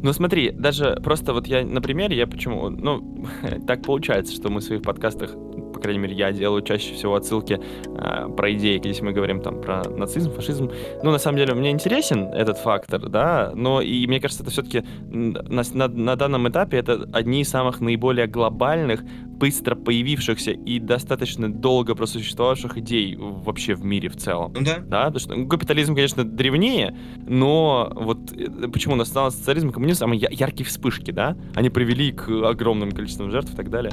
[0.00, 3.26] Ну смотри, даже просто вот я на примере, я почему, ну,
[3.66, 5.32] так получается, что мы в своих подкастах
[5.78, 9.60] по крайней мере, я делаю чаще всего отсылки э, про идеи, если мы говорим там
[9.60, 10.70] про нацизм, фашизм.
[11.02, 14.82] Ну, на самом деле, мне интересен этот фактор, да, но и мне кажется, это все-таки
[15.08, 19.04] на, на, на данном этапе это одни из самых наиболее глобальных,
[19.38, 24.52] быстро появившихся и достаточно долго просуществовавших идей вообще в мире в целом.
[24.54, 24.78] Ну да.
[24.78, 26.96] Да, потому что ну, капитализм, конечно, древнее,
[27.26, 32.28] но вот э, почему настал социализм и коммунизм, самые яркие вспышки, да, они привели к
[32.28, 33.92] огромным количествам жертв и так далее.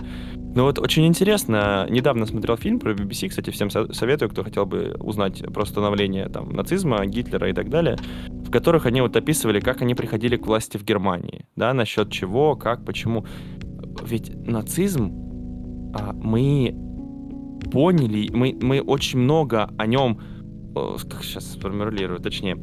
[0.55, 4.95] Ну вот очень интересно, недавно смотрел фильм про BBC, кстати, всем советую, кто хотел бы
[4.99, 7.97] узнать про становление там нацизма, Гитлера и так далее,
[8.29, 12.55] в которых они вот описывали, как они приходили к власти в Германии, да, насчет чего,
[12.55, 13.25] как, почему.
[14.03, 15.24] Ведь нацизм,
[16.13, 16.75] мы
[17.71, 20.19] поняли, мы, мы очень много о нем,
[20.73, 22.57] как сейчас сформулирую, точнее,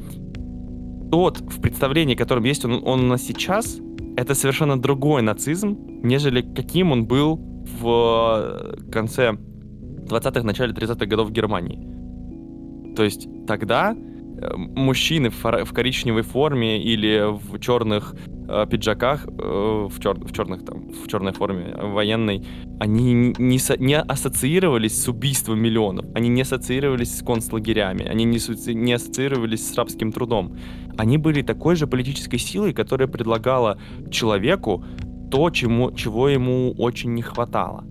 [1.10, 3.78] тот в представлении, которым есть он, он у нас сейчас,
[4.16, 7.36] это совершенно другой нацизм, нежели каким он был
[7.80, 12.94] в конце 20-х, начале 30-х годов в Германии.
[12.94, 14.11] То есть тогда э,
[14.56, 18.14] мужчины в, коричневой форме или в черных
[18.48, 22.44] э, пиджаках, э, в, чер, в черных там, в черной форме военной,
[22.80, 28.38] они не, со, не ассоциировались с убийством миллионов, они не ассоциировались с концлагерями, они не,
[28.74, 30.56] не ассоциировались с рабским трудом.
[30.98, 33.78] Они были такой же политической силой, которая предлагала
[34.10, 34.84] человеку
[35.30, 37.84] то, чему, чего ему очень не хватало.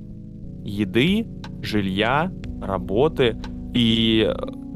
[0.63, 1.25] Еды,
[1.61, 3.37] жилья, работы.
[3.73, 4.31] И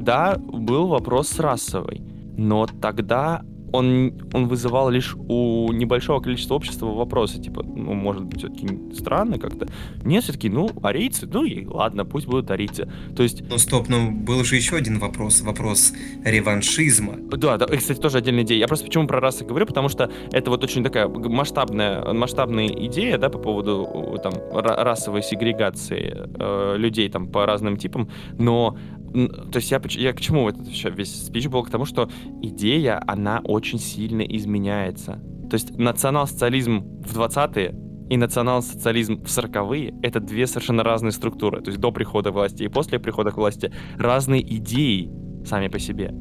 [0.05, 2.01] да, был вопрос расовый.
[2.37, 3.41] Но тогда
[3.75, 9.37] он, он вызывал лишь у небольшого количества общества вопросы, типа, ну, может быть, все-таки странно
[9.37, 9.67] как-то.
[10.03, 12.89] Нет, все-таки, ну, арийцы, ну и ладно, пусть будут арийцы.
[13.15, 13.43] То есть...
[13.49, 17.15] Ну, стоп, ну, был же еще один вопрос, вопрос реваншизма.
[17.37, 18.59] Да, да, кстати, тоже отдельная идея.
[18.59, 23.17] Я просто почему про расы говорю, потому что это вот очень такая масштабная, масштабная идея,
[23.17, 28.77] да, по поводу там расовой сегрегации э, людей там по разным типам, но
[29.15, 31.63] то есть я, я к чему этот весь спич был?
[31.63, 32.09] К тому, что
[32.41, 35.21] идея, она очень сильно изменяется.
[35.49, 37.75] То есть национал-социализм в 20-е
[38.09, 41.61] и национал-социализм в 40-е— это две совершенно разные структуры.
[41.61, 45.11] То есть до прихода власти и после прихода к власти разные идеи
[45.45, 46.13] сами по себе.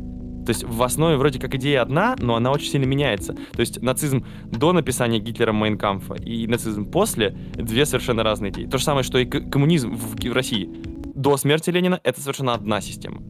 [0.44, 3.34] То есть в основе вроде как идея одна, но она очень сильно меняется.
[3.52, 8.66] То есть нацизм до написания Гитлером Майнкамфа и нацизм после— две совершенно разные идеи.
[8.66, 10.68] То же самое, что и коммунизм в, в России
[11.14, 13.22] до смерти Ленина это совершенно одна система.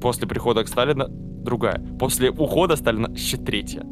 [0.00, 1.78] После прихода к Сталина другая.
[1.98, 3.84] После ухода Сталина еще третья.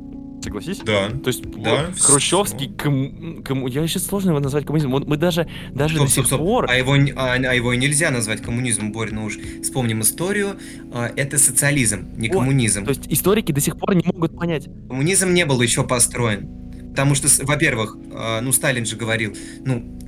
[0.42, 0.78] Согласись?
[0.78, 1.10] Да.
[1.10, 5.04] То есть да, вот, хрущевский ком, ком, я сейчас сложно его назвать коммунизмом.
[5.06, 6.66] Мы даже даже стоп, до сих стоп, пор.
[6.70, 9.10] А его а, а его нельзя назвать коммунизмом, Борь.
[9.12, 10.56] Ну уж вспомним историю.
[10.94, 12.38] А, это социализм, не вот.
[12.38, 12.84] коммунизм.
[12.84, 14.64] То есть историки до сих пор не могут понять.
[14.88, 16.48] Коммунизм не был еще построен,
[16.90, 19.98] потому что, во-первых, а, ну Сталин же говорил, ну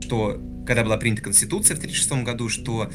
[0.00, 2.90] что когда была принята Конституция в 1936 году, что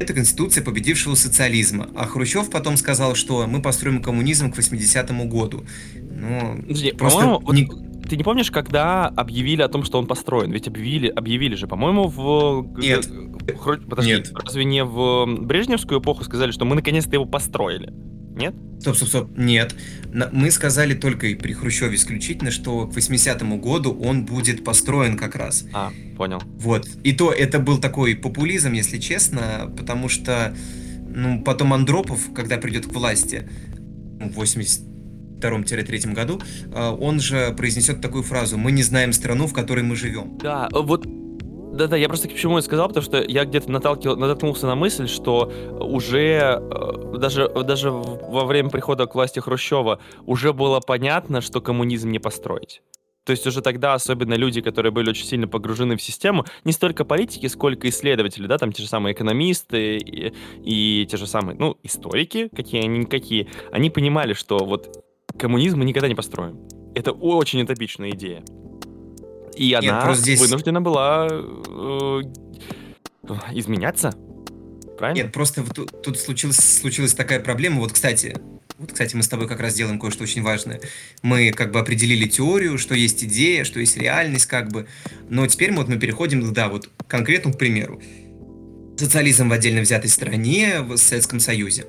[0.00, 1.90] это Конституция победившего социализма.
[1.94, 5.64] А Хрущев потом сказал, что мы построим коммунизм к 80-му году.
[5.94, 7.40] Ну, Подожди, просто...
[7.52, 7.68] Не...
[8.08, 10.50] Ты не помнишь, когда объявили о том, что он построен?
[10.50, 12.78] Ведь объявили, объявили же, по-моему, в...
[12.78, 13.08] Нет.
[13.88, 14.32] Подожди, Нет.
[14.34, 17.92] разве не в Брежневскую эпоху сказали, что мы наконец-то его построили?
[18.40, 18.54] Нет?
[18.80, 19.30] Стоп, стоп, стоп.
[19.36, 19.74] Нет.
[20.32, 25.36] Мы сказали только и при Хрущеве исключительно, что к 80-му году он будет построен как
[25.36, 25.66] раз.
[25.74, 26.42] А, понял.
[26.56, 26.88] Вот.
[27.04, 30.54] И то это был такой популизм, если честно, потому что
[31.08, 33.46] ну, потом Андропов, когда придет к власти
[34.18, 36.40] в 82-3 году,
[36.72, 40.38] а, он же произнесет такую фразу «Мы не знаем страну, в которой мы живем».
[40.38, 41.06] Да, вот
[41.80, 45.08] да-да, я просто к чему это сказал, потому что я где-то наталкивал, натолкнулся на мысль,
[45.08, 51.62] что уже э, даже, даже во время прихода к власти Хрущева уже было понятно, что
[51.62, 52.82] коммунизм не построить.
[53.24, 57.06] То есть уже тогда, особенно люди, которые были очень сильно погружены в систему, не столько
[57.06, 61.78] политики, сколько исследователи, да, там те же самые экономисты и, и те же самые, ну,
[61.82, 65.02] историки, какие они никакие, они понимали, что вот
[65.38, 66.58] коммунизм мы никогда не построим.
[66.94, 68.42] Это очень утопичная идея.
[69.56, 70.40] И она Нет, здесь...
[70.40, 72.22] вынуждена была э,
[73.52, 74.14] изменяться.
[74.98, 75.24] правильно?
[75.24, 77.80] Нет, просто тут, тут случилась, случилась такая проблема.
[77.80, 78.36] Вот, кстати,
[78.78, 80.80] вот, кстати, мы с тобой как раз делаем кое-что очень важное.
[81.22, 84.86] Мы как бы определили теорию, что есть идея, что есть реальность, как бы.
[85.28, 88.00] Но теперь вот мы переходим, да, вот к конкретному примеру.
[88.96, 91.84] Социализм в отдельно взятой стране в Советском Союзе.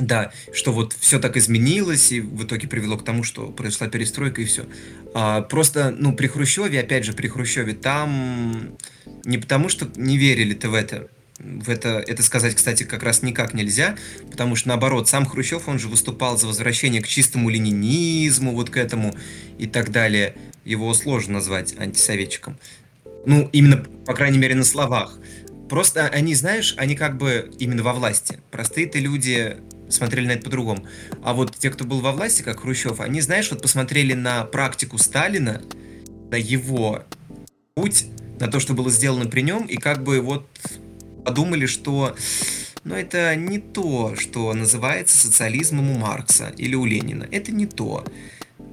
[0.00, 4.40] Да, что вот все так изменилось и в итоге привело к тому, что произошла перестройка
[4.40, 4.64] и все.
[5.12, 8.78] А, просто, ну, при Хрущеве, опять же, при Хрущеве, там
[9.24, 11.08] не потому, что не верили-то в это,
[11.38, 13.96] в это, это сказать, кстати, как раз никак нельзя,
[14.30, 18.78] потому что, наоборот, сам Хрущев, он же выступал за возвращение к чистому ленинизму, вот к
[18.78, 19.14] этому
[19.58, 20.34] и так далее.
[20.64, 22.58] Его сложно назвать антисоветчиком.
[23.26, 25.18] Ну, именно, по крайней мере, на словах.
[25.68, 28.40] Просто они, знаешь, они как бы именно во власти.
[28.50, 29.58] Простые-то люди
[29.90, 30.86] смотрели на это по-другому.
[31.22, 34.98] А вот те, кто был во власти, как Хрущев, они, знаешь, вот посмотрели на практику
[34.98, 35.62] Сталина,
[36.30, 37.04] на его
[37.74, 38.06] путь,
[38.38, 40.48] на то, что было сделано при нем, и как бы вот
[41.24, 42.16] подумали, что
[42.84, 47.28] ну, это не то, что называется социализмом у Маркса или у Ленина.
[47.30, 48.04] Это не то.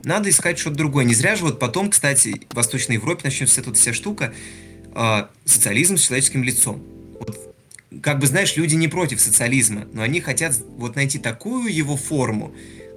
[0.03, 1.03] Надо искать что-то другое.
[1.03, 4.33] Не зря же вот потом, кстати, в Восточной Европе начнется эта вся штука,
[4.95, 6.81] э, социализм с человеческим лицом.
[8.01, 12.53] Как бы, знаешь, люди не против социализма, но они хотят вот найти такую его форму,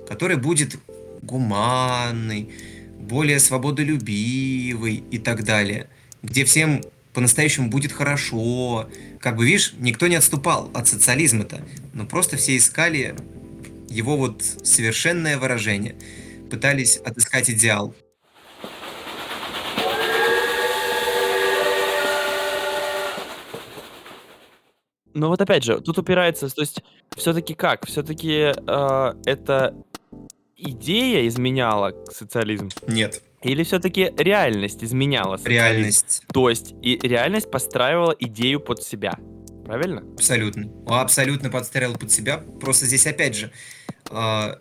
[0.08, 0.76] которая будет
[1.22, 2.50] гуманной,
[2.98, 5.88] более свободолюбивой и так далее,
[6.22, 6.82] где всем
[7.12, 8.88] по-настоящему будет хорошо.
[9.20, 13.14] Как бы, видишь, никто не отступал от социализма-то, но просто все искали
[13.88, 15.96] его вот совершенное выражение,
[16.50, 17.94] пытались отыскать идеал.
[25.14, 26.82] Ну вот опять же, тут упирается, то есть
[27.16, 27.86] все-таки как?
[27.86, 29.74] Все-таки э, это
[30.56, 32.70] идея изменяла социализм?
[32.86, 33.22] Нет.
[33.42, 35.50] Или все-таки реальность изменяла социализм?
[35.50, 36.22] Реальность.
[36.32, 39.18] То есть и реальность подстраивала идею под себя.
[39.64, 40.02] Правильно?
[40.14, 40.70] Абсолютно.
[40.86, 42.38] Абсолютно подстраивал под себя.
[42.60, 43.50] Просто здесь опять же,
[44.10, 44.54] э,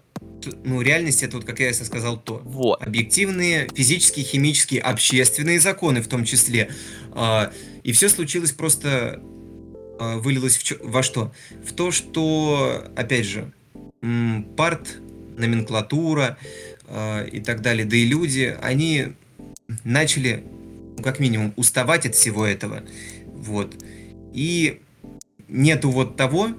[0.64, 2.42] ну, реальность это вот, как я сказал, то.
[2.46, 2.82] Вот.
[2.82, 6.72] Объективные физические, химические, общественные законы в том числе.
[7.14, 7.52] Э,
[7.84, 9.39] и все случилось просто а,
[10.00, 11.34] вылилось в во что?
[11.66, 13.52] В то, что, опять же,
[14.56, 15.00] парт,
[15.40, 16.38] номенклатура
[16.88, 19.14] э, и так далее, да и люди, они
[19.84, 20.44] начали,
[20.98, 22.84] ну, как минимум, уставать от всего этого.
[23.26, 23.76] Вот.
[24.34, 24.82] И
[25.48, 26.50] нету вот того,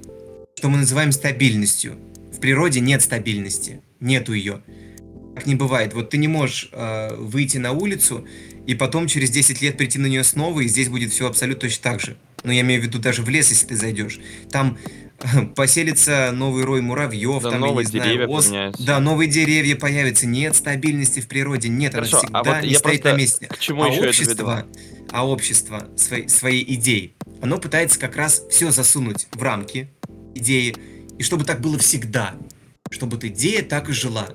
[0.56, 1.96] что мы называем стабильностью.
[2.32, 4.62] В природе нет стабильности, нету ее.
[5.34, 5.94] Так не бывает.
[5.94, 8.26] Вот ты не можешь э, выйти на улицу
[8.66, 11.82] и потом через 10 лет прийти на нее снова, и здесь будет все абсолютно точно
[11.82, 12.16] так же.
[12.42, 14.18] Но я имею в виду даже в лес, если ты зайдешь.
[14.50, 14.78] Там
[15.56, 18.78] поселится новый рой муравьев, да, там, новые я не деревья знаю, ос...
[18.78, 20.26] Да, новые деревья появятся.
[20.26, 23.46] Нет стабильности в природе, нет, Хорошо, она всегда а вот не я стоит на месте.
[23.46, 24.66] К чему а еще общество,
[25.10, 29.90] а общество своей, своей идеей, оно пытается как раз все засунуть в рамки
[30.34, 30.74] идеи,
[31.18, 32.34] и чтобы так было всегда,
[32.90, 34.28] чтобы эта идея так и жила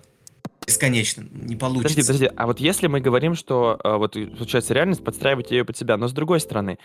[0.66, 1.96] бесконечно, не получится.
[1.96, 5.78] Подожди, подожди, а вот если мы говорим, что а, вот получается реальность подстраивать ее под
[5.78, 6.80] себя, но с другой стороны,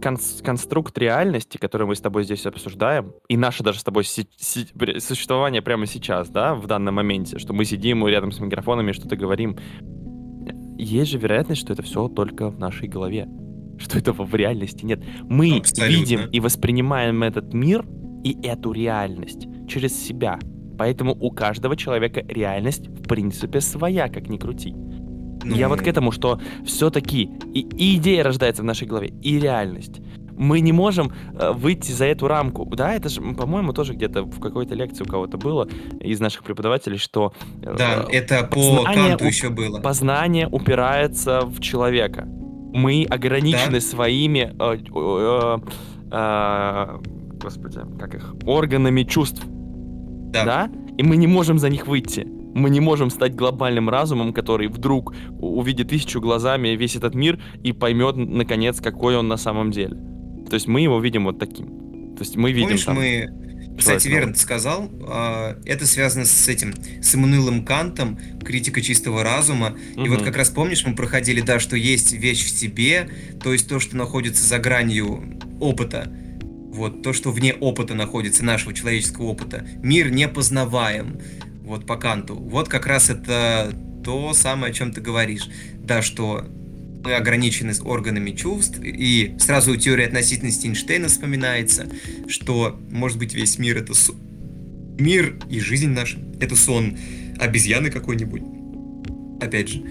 [0.00, 4.28] конс- конструкт реальности, который мы с тобой здесь обсуждаем, и наше даже с тобой си-
[4.36, 4.68] си-
[5.00, 9.16] существование прямо сейчас, да, в данном моменте, что мы сидим рядом с микрофонами и что-то
[9.16, 9.56] говорим,
[10.78, 13.28] есть же вероятность, что это все только в нашей голове,
[13.78, 15.02] что этого в реальности нет.
[15.22, 15.94] Мы Абсолютно.
[15.94, 17.84] видим и воспринимаем этот мир
[18.24, 20.38] и эту реальность через себя.
[20.78, 24.74] Поэтому у каждого человека реальность, в принципе, своя, как ни крути.
[25.50, 29.38] Ну, Я вот к этому, что все-таки и, и идея рождается в нашей голове, и
[29.38, 30.00] реальность.
[30.38, 32.66] Мы не можем э, выйти за эту рамку.
[32.66, 35.66] Да, это же, по-моему, тоже где-то в какой-то лекции у кого-то было
[36.00, 37.32] из наших преподавателей, что...
[37.62, 39.80] э, Да, это по познание Канту еще было.
[39.80, 42.24] Познание упирается в человека.
[42.74, 43.80] Мы ограничены Да.
[43.80, 45.58] своими, э, э,
[46.12, 46.98] э,
[47.42, 50.44] господи, как их, органами чувств, Да.
[50.44, 50.70] да?
[50.98, 52.26] И мы не можем за них выйти.
[52.56, 57.72] Мы не можем стать глобальным разумом, который вдруг увидит тысячу глазами весь этот мир и
[57.72, 59.94] поймет, наконец, какой он на самом деле.
[60.48, 62.14] То есть мы его видим вот таким.
[62.16, 62.96] То есть мы видим Помнишь, там...
[62.96, 63.28] мы,
[63.76, 66.72] кстати, человек верно ты сказал, а, это связано с этим,
[67.02, 69.76] с Эммануилом Кантом, критика чистого разума.
[69.94, 73.10] И вот как раз помнишь, мы проходили, да, что есть вещь в себе,
[73.42, 76.10] то есть то, что находится за гранью опыта.
[76.72, 79.66] Вот, то, что вне опыта находится, нашего человеческого опыта.
[79.82, 81.20] Мир непознаваем,
[81.66, 82.36] вот по Канту.
[82.36, 85.48] Вот как раз это то самое, о чем ты говоришь.
[85.80, 86.46] Да, что
[87.04, 91.86] мы ограничены с органами чувств, и сразу у теории относительности Эйнштейна вспоминается,
[92.28, 94.14] что, может быть, весь мир это со-
[94.98, 96.96] мир и жизнь наша, это сон
[97.38, 98.42] обезьяны какой-нибудь.
[99.40, 99.84] Опять же.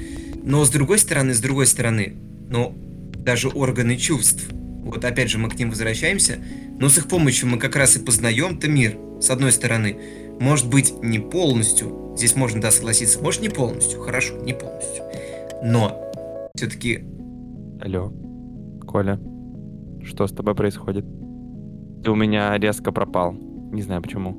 [0.43, 2.15] Но с другой стороны, с другой стороны,
[2.49, 2.75] но
[3.17, 6.39] даже органы чувств, вот опять же мы к ним возвращаемся,
[6.77, 9.97] Но с их помощью мы как раз и познаем-то мир, с одной стороны.
[10.39, 15.03] Может быть, не полностью, здесь можно, да, согласиться, может, не полностью, хорошо, не полностью.
[15.63, 16.11] Но
[16.55, 17.05] все-таки...
[17.81, 18.11] Алло,
[18.85, 19.19] Коля,
[20.03, 21.05] что с тобой происходит?
[22.03, 23.33] Ты у меня резко пропал.
[23.33, 24.33] Не знаю почему.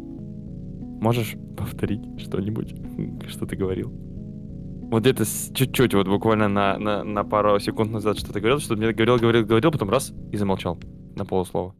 [1.00, 2.74] Можешь повторить что-нибудь,
[3.28, 3.92] что ты говорил?
[4.88, 8.92] Вот это чуть-чуть, вот буквально на, на, на пару секунд назад что-то говорил, что мне
[8.92, 10.78] говорил, говорил, говорил, потом раз и замолчал
[11.16, 11.74] на полуслова.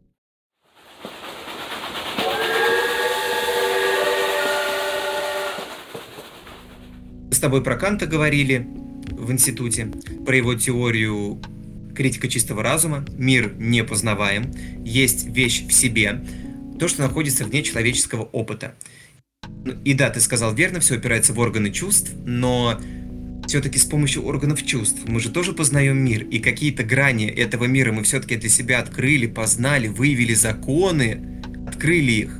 [7.31, 8.67] С тобой про Канта говорили
[9.11, 9.91] в институте,
[10.25, 11.41] про его теорию
[11.95, 14.53] критика чистого разума, мир непознаваем,
[14.85, 16.23] есть вещь в себе,
[16.79, 18.75] то, что находится вне человеческого опыта.
[19.65, 22.79] Ну, и да, ты сказал верно, все опирается в органы чувств, но
[23.47, 27.91] все-таки с помощью органов чувств мы же тоже познаем мир, и какие-то грани этого мира
[27.91, 32.39] мы все-таки для себя открыли, познали, выявили законы, открыли их,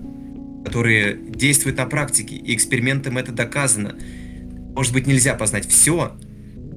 [0.66, 3.98] которые действуют на практике, и экспериментом это доказано.
[4.78, 6.16] Может быть, нельзя познать все,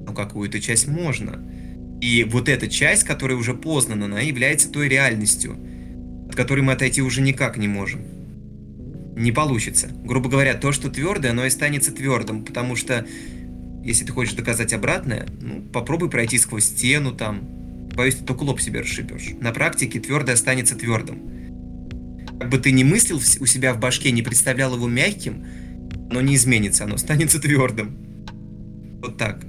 [0.07, 1.39] но какую-то часть можно.
[2.01, 5.55] И вот эта часть, которая уже познана, она является той реальностью,
[6.27, 8.01] от которой мы отойти уже никак не можем.
[9.15, 9.91] Не получится.
[10.03, 13.05] Грубо говоря, то, что твердое, оно и останется твердым, потому что
[13.83, 17.41] если ты хочешь доказать обратное, ну, попробуй пройти сквозь стену там.
[17.95, 19.29] Боюсь, ты только лоб себе расшибешь.
[19.39, 21.19] На практике твердое останется твердым.
[22.39, 25.45] Как бы ты ни мыслил у себя в башке, не представлял его мягким,
[26.11, 27.97] но не изменится, оно останется твердым.
[29.01, 29.43] Вот так.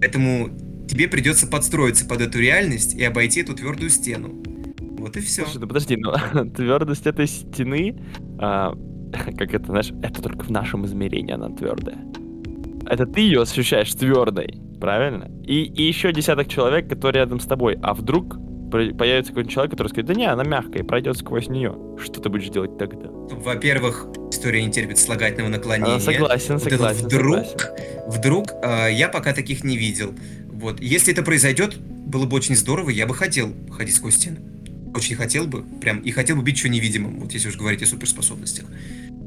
[0.00, 0.50] Поэтому
[0.88, 4.42] тебе придется подстроиться под эту реальность и обойти эту твердую стену.
[4.98, 5.44] Вот и все.
[5.44, 6.14] Слушай, ну подожди, но
[6.56, 8.00] твердость этой стены,
[8.38, 8.74] а,
[9.12, 11.98] как это, знаешь, это только в нашем измерении она твердая
[12.88, 15.30] это ты ее ощущаешь твердой, правильно?
[15.44, 17.78] И, и еще десяток человек, которые рядом с тобой.
[17.82, 18.36] А вдруг
[18.70, 21.76] появится какой-то человек, который скажет, да не, она мягкая, пройдет сквозь нее.
[22.02, 23.08] Что ты будешь делать тогда?
[23.10, 24.08] Во-первых,
[24.38, 25.96] история не терпит слагательного наклонения.
[25.96, 27.04] А, согласен, вот согласен.
[27.04, 28.10] вдруг, согласен.
[28.10, 30.14] вдруг э, я пока таких не видел.
[30.46, 34.38] Вот, если это произойдет, было бы очень здорово, я бы хотел ходить сквозь стены.
[34.94, 37.86] Очень хотел бы, прям, и хотел бы быть еще невидимым, вот если уж говорить о
[37.86, 38.64] суперспособностях.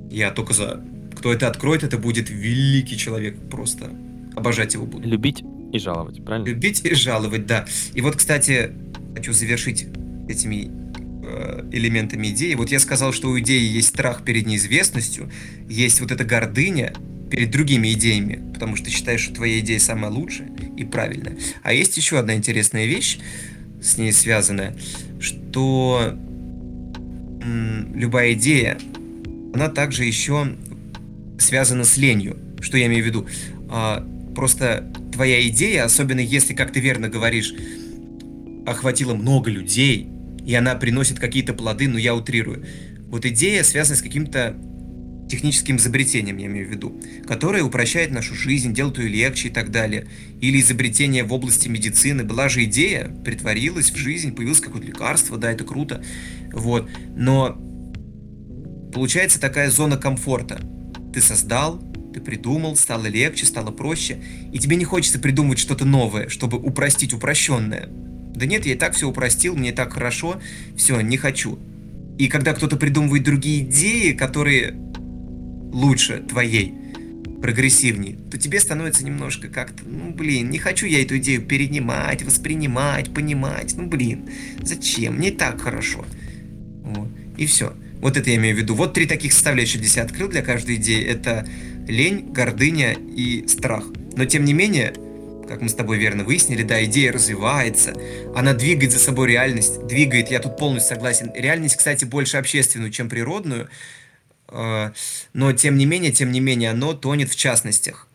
[0.09, 0.81] Я только за
[1.15, 3.91] кто это откроет, это будет великий человек просто.
[4.35, 5.07] Обожать его буду.
[5.07, 6.47] Любить и жаловать, правильно?
[6.47, 7.65] Любить и жаловать, да.
[7.93, 8.71] И вот, кстати,
[9.15, 9.87] хочу завершить
[10.27, 10.71] этими
[11.71, 12.53] элементами идеи.
[12.55, 15.31] Вот я сказал, что у идеи есть страх перед неизвестностью,
[15.69, 16.93] есть вот эта гордыня
[17.29, 21.37] перед другими идеями, потому что ты считаешь, что твоя идея самая лучшая и правильная.
[21.63, 23.19] А есть еще одна интересная вещь,
[23.81, 24.75] с ней связанная,
[25.19, 26.17] что
[27.93, 28.77] любая идея,
[29.53, 30.55] она также еще
[31.39, 32.37] связано с ленью.
[32.59, 33.27] Что я имею в виду?
[33.69, 34.05] А,
[34.35, 37.53] просто твоя идея, особенно если, как ты верно говоришь,
[38.65, 40.07] охватила много людей,
[40.45, 42.65] и она приносит какие-то плоды, но я утрирую.
[43.07, 44.55] Вот идея связана с каким-то
[45.31, 49.71] техническим изобретением, я имею в виду, которое упрощает нашу жизнь, делает ее легче и так
[49.71, 50.07] далее.
[50.41, 52.23] Или изобретение в области медицины.
[52.23, 56.03] Была же идея, притворилась в жизнь, появилось какое-то лекарство, да, это круто.
[56.51, 56.89] Вот.
[57.15, 57.57] Но
[58.93, 60.59] получается такая зона комфорта.
[61.13, 61.81] Ты создал,
[62.13, 64.21] ты придумал, стало легче, стало проще,
[64.51, 67.89] и тебе не хочется придумывать что-то новое, чтобы упростить упрощенное.
[68.41, 70.41] Да нет, я и так все упростил, мне и так хорошо,
[70.75, 71.59] все, не хочу.
[72.17, 74.73] И когда кто-то придумывает другие идеи, которые
[75.71, 76.73] лучше твоей,
[77.39, 83.13] прогрессивнее, то тебе становится немножко как-то, ну блин, не хочу я эту идею перенимать, воспринимать,
[83.13, 84.27] понимать, ну блин,
[84.63, 86.03] зачем, мне и так хорошо.
[86.83, 87.09] Вот.
[87.37, 87.75] И все.
[87.99, 88.73] Вот это я имею в виду.
[88.73, 91.03] Вот три таких составляющих здесь я открыл для каждой идеи.
[91.03, 91.47] Это
[91.87, 93.85] лень, гордыня и страх.
[94.15, 94.95] Но тем не менее,
[95.51, 97.93] как мы с тобой верно выяснили, да, идея развивается,
[98.33, 101.29] она двигает за собой реальность, двигает, я тут полностью согласен.
[101.35, 103.67] Реальность, кстати, больше общественную, чем природную,
[104.47, 104.91] э,
[105.33, 108.07] но тем не менее, тем не менее, оно тонет в частностях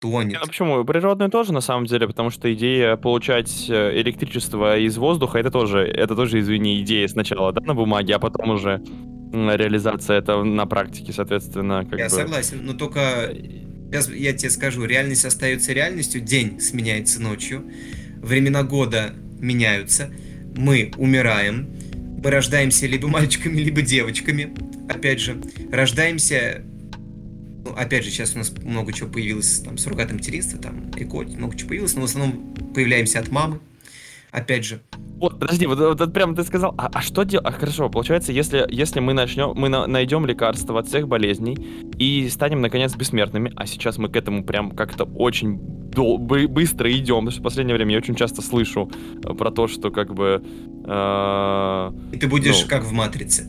[0.00, 0.36] тонет.
[0.42, 0.84] А почему?
[0.84, 5.86] Природную тоже, на самом деле, потому что идея получать э, электричество из воздуха, это тоже,
[5.86, 8.82] это тоже, извини, идея сначала, да, на бумаге, а потом уже
[9.32, 12.10] реализация это на практике, соответственно, как Я бы...
[12.10, 13.32] согласен, но только
[13.92, 17.70] сейчас я тебе скажу, реальность остается реальностью, день сменяется ночью,
[18.16, 20.10] времена года меняются,
[20.56, 24.54] мы умираем, мы рождаемся либо мальчиками, либо девочками,
[24.88, 25.40] опять же,
[25.70, 26.64] рождаемся
[27.64, 31.56] ну, опять же, сейчас у нас много чего появилось, там, суррогатное материнство, там, ЭКО, много
[31.56, 33.60] чего появилось, но в основном появляемся от мамы,
[34.32, 34.80] опять же.
[35.20, 37.46] Вот, подожди, вот, вот, вот прямо ты сказал, а, а что делать?
[37.46, 41.56] А, хорошо, получается, если, если мы начнем, мы на, найдем лекарство от всех болезней
[41.96, 45.58] и станем, наконец, бессмертными, а сейчас мы к этому прям как-то очень
[45.90, 48.90] дол- бы- быстро идем, потому что в последнее время я очень часто слышу
[49.22, 50.42] э, про то, что как бы...
[50.84, 52.68] э, И ты будешь Ну.
[52.68, 53.46] как в «Матрице».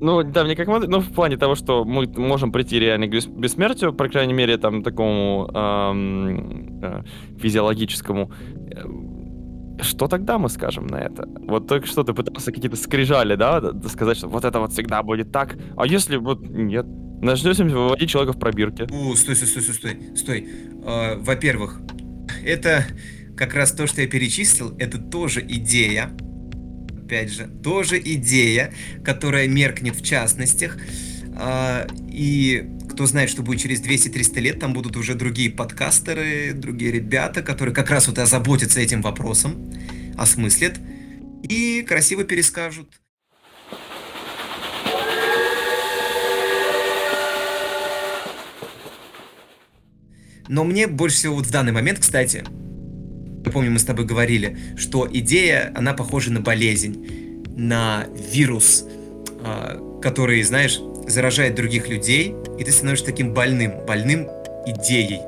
[0.00, 3.26] Ну, да, мне как ну, в плане того, что мы можем прийти реально к бес-
[3.26, 7.02] бессмертию, по крайней мере, там, такому эм, э,
[7.40, 8.30] физиологическому.
[9.78, 11.26] Э, Что тогда мы скажем на это?
[11.46, 15.32] Вот только что ты пытался какие-то скрижали, да, сказать, что вот это вот всегда будет
[15.32, 16.86] так, а если вот нет?
[17.20, 18.84] Начнем выводить человека в пробирке.
[18.84, 20.48] О, стой, стой, стой, стой, стой.
[20.84, 21.80] А, Во-первых,
[22.44, 22.84] это
[23.36, 26.10] как раз то, что я перечислил, это тоже идея.
[27.04, 28.72] Опять же, тоже идея,
[29.04, 30.76] которая меркнет в частностях.
[31.36, 32.68] А, И
[32.98, 37.72] кто знает, что будет через 200-300 лет, там будут уже другие подкастеры, другие ребята, которые
[37.72, 39.72] как раз вот озаботятся этим вопросом,
[40.16, 40.80] осмыслят
[41.48, 43.00] и красиво перескажут.
[50.48, 52.42] Но мне больше всего вот в данный момент, кстати,
[53.46, 58.84] я помню, мы с тобой говорили, что идея, она похожа на болезнь, на вирус,
[59.44, 64.28] а, который, знаешь, заражает других людей, и ты становишься таким больным, больным
[64.66, 65.20] идеей,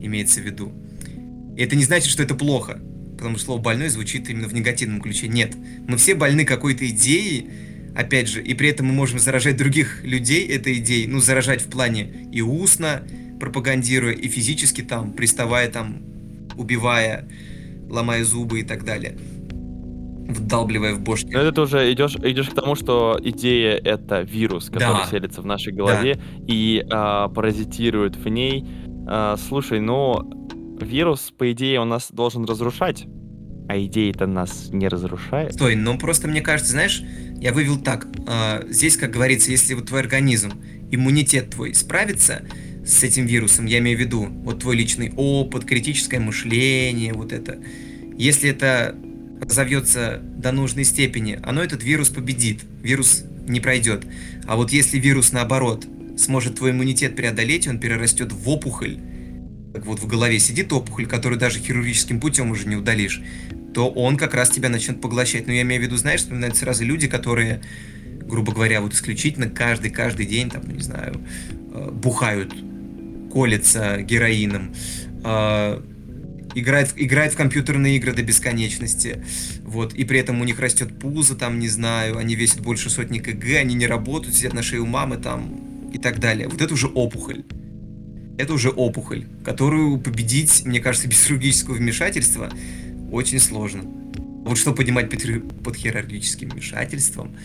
[0.00, 0.72] имеется в виду.
[1.56, 2.80] И это не значит, что это плохо,
[3.16, 5.28] потому что слово «больной» звучит именно в негативном ключе.
[5.28, 5.54] Нет,
[5.86, 7.50] мы все больны какой-то идеей,
[7.94, 11.70] опять же, и при этом мы можем заражать других людей этой идеей, ну, заражать в
[11.70, 13.02] плане и устно,
[13.40, 16.02] пропагандируя, и физически там, приставая там,
[16.56, 17.28] убивая,
[17.88, 19.16] ломая зубы и так далее.
[20.28, 21.30] Вдалбливая в бошки.
[21.32, 25.06] Но это уже идешь, идешь к тому, что идея это вирус, который Да.
[25.10, 28.64] селится в нашей голове и а, паразитирует в ней.
[29.08, 30.32] А, слушай, ну
[30.80, 33.06] вирус, по идее, он нас должен разрушать,
[33.68, 35.54] а идея-то нас не разрушает.
[35.54, 37.02] Стой, ну просто мне кажется, знаешь,
[37.40, 38.06] я вывел так.
[38.26, 40.50] а, здесь, как говорится, если вот твой организм,
[40.90, 42.42] иммунитет твой справится
[42.84, 47.58] с этим вирусом, я имею в виду, вот твой личный опыт, критическое мышление, вот это.
[48.18, 48.94] Если это
[49.40, 54.06] разовьется до нужной степени, оно этот вирус победит, вирус не пройдет.
[54.46, 58.98] А вот если вирус, наоборот, сможет твой иммунитет преодолеть, он перерастет в опухоль,
[59.74, 63.20] как вот в голове сидит опухоль, которую даже хирургическим путем уже не удалишь,
[63.74, 65.46] то он как раз тебя начнет поглощать.
[65.46, 67.60] Но я имею в виду, знаешь, вспоминаются сразу люди, которые,
[68.22, 71.20] грубо говоря, вот исключительно каждый-каждый день, там, не знаю,
[71.74, 72.54] э, бухают,
[73.30, 74.74] колятся героином,
[76.56, 79.24] э, играют, в- компьютерные игры до бесконечности,
[79.62, 83.18] вот, и при этом у них растет пузо, там, не знаю, они весят больше сотни
[83.18, 86.48] кг, они не работают, сидят на шее у мамы, там, и так далее.
[86.48, 87.44] Вот это уже опухоль.
[88.38, 92.50] Это уже опухоль, которую победить, мне кажется, без хирургического вмешательства
[93.10, 93.82] очень сложно.
[94.44, 95.22] Вот что понимать под,
[95.62, 97.36] под хирургическим вмешательством,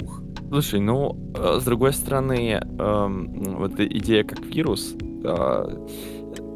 [0.00, 0.22] ух.
[0.48, 5.86] Слушай, ну, э, с другой стороны, эм, вот идея как вирус, э,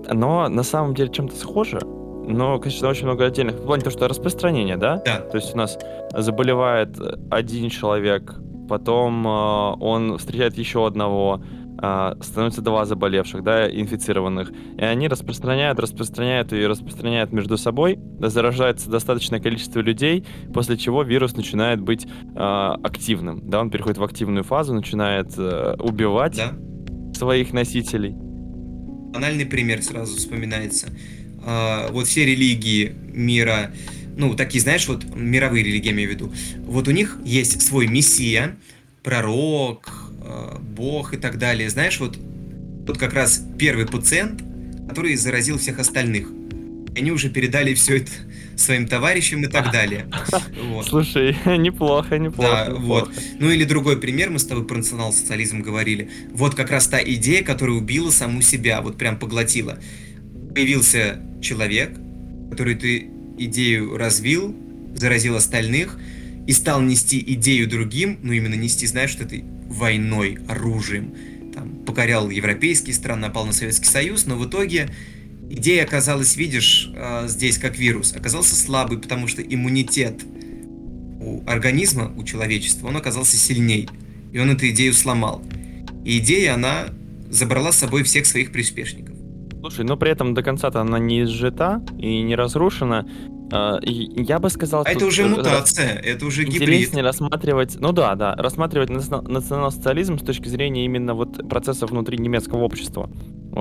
[0.09, 1.80] оно на самом деле чем-то схоже,
[2.26, 3.57] но, конечно, очень много отдельных.
[3.57, 5.00] В плане того, что распространение, да?
[5.04, 5.20] Да.
[5.20, 5.78] То есть у нас
[6.12, 6.96] заболевает
[7.30, 8.34] один человек,
[8.68, 9.30] потом э,
[9.80, 11.40] он встречает еще одного,
[11.80, 18.90] э, становится два заболевших, да, инфицированных, и они распространяют, распространяют и распространяют между собой, заражается
[18.90, 24.42] достаточное количество людей, после чего вирус начинает быть э, активным, да, он переходит в активную
[24.42, 27.14] фазу, начинает э, убивать Да?
[27.16, 28.16] своих носителей.
[29.17, 30.89] Банальный пример сразу вспоминается.
[31.43, 33.73] А, вот все религии мира,
[34.14, 36.33] ну, такие, знаешь, вот мировые религии, я имею в виду,
[36.67, 38.57] вот у них есть свой мессия,
[39.03, 39.91] пророк,
[40.21, 41.71] а, бог и так далее.
[41.71, 42.19] Знаешь, вот,
[42.87, 44.43] вот как раз первый пациент,
[44.87, 46.29] который заразил всех остальных.
[46.95, 48.11] Они уже передали все это
[48.57, 50.07] своим товарищам и так далее.
[50.66, 50.86] Вот.
[50.86, 52.66] Слушай, неплохо, неплохо.
[52.68, 53.09] Да, вот.
[53.09, 53.12] неплохо.
[53.38, 56.11] Ну или другой пример, мы с тобой про национал-социализм говорили.
[56.32, 59.78] Вот как раз та идея, которая убила саму себя, вот прям поглотила.
[60.54, 61.96] Появился человек,
[62.50, 64.54] который ты идею развил,
[64.94, 65.98] заразил остальных
[66.46, 71.14] и стал нести идею другим, ну именно нести, знаешь, что этой войной, оружием.
[71.54, 74.88] Там, покорял европейские страны, напал на Советский Союз, но в итоге
[75.51, 80.24] идея оказалась, видишь, а, здесь как вирус, оказался слабый, потому что иммунитет
[81.20, 83.88] у организма, у человечества, он оказался сильней.
[84.32, 85.42] И он эту идею сломал.
[86.05, 86.86] И идея, она
[87.30, 89.14] забрала с собой всех своих приспешников.
[89.61, 93.07] Слушай, но при этом до конца-то она не изжита и не разрушена.
[93.82, 96.62] И Я бы сказал, А это уже э, мутация, это уже гибрид.
[96.62, 102.18] Интереснее рассматривать, ну да, да, рассматривать национа- национал-социализм с точки зрения именно вот процесса внутри
[102.18, 103.09] немецкого общества,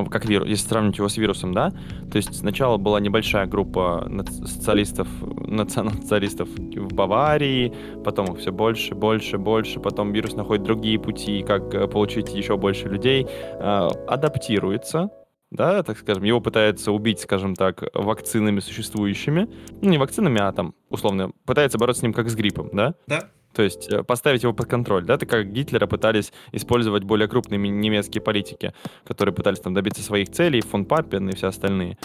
[0.04, 1.72] как вирус, если сравнить его с вирусом, да,
[2.12, 4.10] то есть сначала была небольшая группа
[4.46, 7.74] социалистов, национал-социалистов в Баварии,
[8.04, 12.58] потом их все больше, больше, больше, потом вирус находит другие пути, как э, получить еще
[12.58, 15.10] больше людей, э, адаптируется,
[15.52, 19.48] да, так скажем, его пытаются убить, скажем так, вакцинами существующими,
[19.82, 22.96] ну не вакцинами, а там, условно, пытаются бороться с ним как с гриппом, да?
[23.08, 23.30] Да.
[23.56, 27.58] То есть э, поставить его под контроль, да, так как Гитлера пытались использовать более крупные
[27.58, 28.74] немецкие политики,
[29.06, 31.98] которые пытались там добиться своих целей, фон Паппен и все остальные.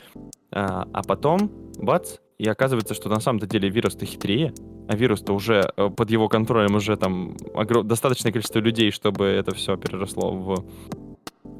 [0.52, 4.54] А, а потом, бац, и оказывается, что на самом-то деле вирус-то хитрее,
[4.88, 7.86] а вирус-то уже э, под его контролем уже там огром...
[7.86, 10.64] достаточное количество людей, чтобы это все переросло в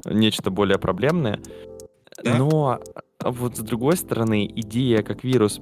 [0.05, 1.39] нечто более проблемное.
[2.23, 2.37] Да?
[2.37, 2.79] Но
[3.19, 5.59] а, вот с другой стороны, идея как вирус...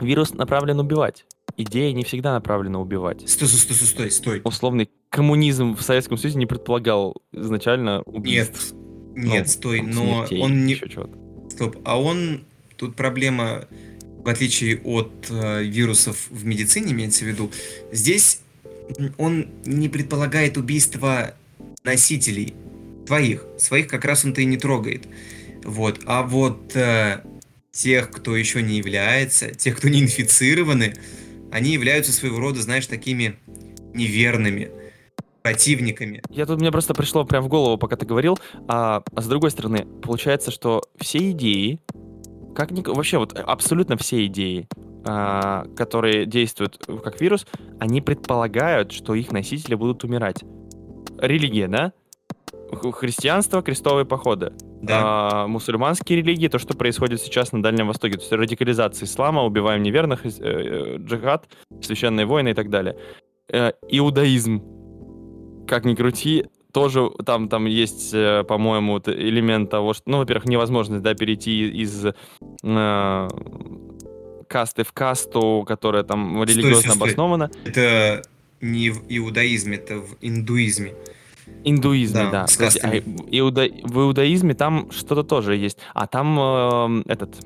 [0.00, 1.24] Вирус направлен убивать.
[1.56, 3.28] Идея не всегда направлена убивать.
[3.28, 4.40] Стой, стой, стой, стой, стой.
[4.44, 8.72] Условный коммунизм в Советском Союзе не предполагал изначально убийств.
[9.14, 10.80] Нет, нет, ну, стой, но он не...
[11.50, 12.44] Стоп, а он...
[12.76, 13.68] Тут проблема
[14.24, 17.50] в отличие от э, вирусов в медицине, имеется в виду,
[17.90, 18.40] здесь
[19.18, 21.34] он не предполагает убийство
[21.82, 22.54] носителей
[23.06, 23.44] твоих.
[23.58, 25.06] Своих как раз он-то и не трогает.
[25.64, 26.00] Вот.
[26.06, 27.22] А вот э,
[27.72, 30.94] тех, кто еще не является, тех, кто не инфицированы,
[31.52, 33.36] они являются своего рода, знаешь, такими
[33.94, 34.70] неверными
[35.42, 36.22] противниками.
[36.30, 38.38] Я тут мне просто пришло прямо в голову, пока ты говорил,
[38.68, 41.80] а, а с другой стороны, получается, что все идеи,
[42.54, 42.82] как ни...
[42.82, 44.68] Вообще вот абсолютно все идеи,
[45.04, 47.46] а, которые действуют как вирус,
[47.80, 50.42] они предполагают, что их носители будут умирать.
[51.18, 51.92] Религия, да?
[52.92, 54.52] Христианство, крестовые походы.
[54.80, 55.00] Да.
[55.02, 58.14] А, мусульманские религии, то, что происходит сейчас на Дальнем Востоке.
[58.14, 61.48] То есть радикализация ислама, убиваем неверных, э, э, джихад,
[61.82, 62.96] священные войны и так далее.
[63.48, 64.62] Э, иудаизм.
[65.68, 71.14] Как ни крути, тоже там, там есть, по-моему, элемент того, что, ну, во-первых, невозможность, да,
[71.14, 73.28] перейти из э,
[74.48, 77.50] касты в касту, которая там религиозно стой, стой, обоснована.
[77.64, 78.22] Это
[78.60, 80.94] не в иудаизме, это в индуизме.
[81.64, 82.30] Индуизме, да.
[82.30, 82.44] да.
[82.44, 82.96] Кстати, а
[83.30, 83.68] иуда...
[83.84, 85.78] В иудаизме там что-то тоже есть.
[85.94, 87.36] А там э, этот...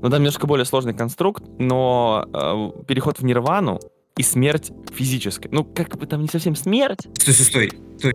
[0.00, 3.80] Ну, там немножко более сложный конструкт, но э, переход в нирвану,
[4.16, 5.50] и смерть физическая.
[5.52, 7.06] Ну, как бы там не совсем смерть.
[7.18, 7.72] Стой, стой, стой.
[7.98, 8.14] стой.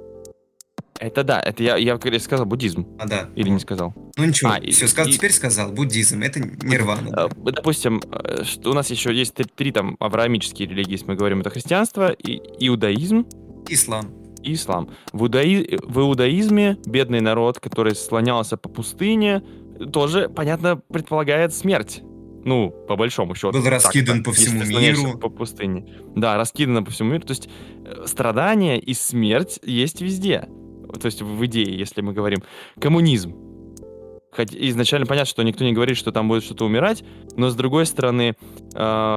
[0.99, 2.87] Это да, это я, я сказал буддизм.
[2.97, 3.29] А, да.
[3.35, 3.93] Или не сказал?
[4.15, 7.09] Ну ничего, а, все, и, сказ, и, теперь сказал, буддизм, это нирвана.
[7.11, 7.25] Да.
[7.25, 11.15] Э, допустим, э, что у нас еще есть три, три там авраамические религии, если мы
[11.15, 13.25] говорим, это христианство, и, иудаизм.
[13.67, 14.22] Ислам.
[14.43, 14.89] И ислам.
[15.11, 19.41] В, иудаи, в иудаизме бедный народ, который слонялся по пустыне,
[19.91, 22.01] тоже, понятно, предполагает смерть.
[22.45, 23.53] Ну, по большому счету.
[23.53, 25.17] Был раскидан так, по всему миру.
[25.17, 25.87] По пустыне.
[26.15, 27.25] Да, раскидано по всему миру.
[27.25, 27.49] То есть
[27.85, 30.47] э, страдания и смерть есть везде.
[30.99, 32.43] То есть в идее, если мы говорим.
[32.79, 33.35] Коммунизм.
[34.35, 37.03] Хоть изначально понятно, что никто не говорит, что там будет что-то умирать,
[37.37, 38.35] но с другой стороны,
[38.73, 39.15] э,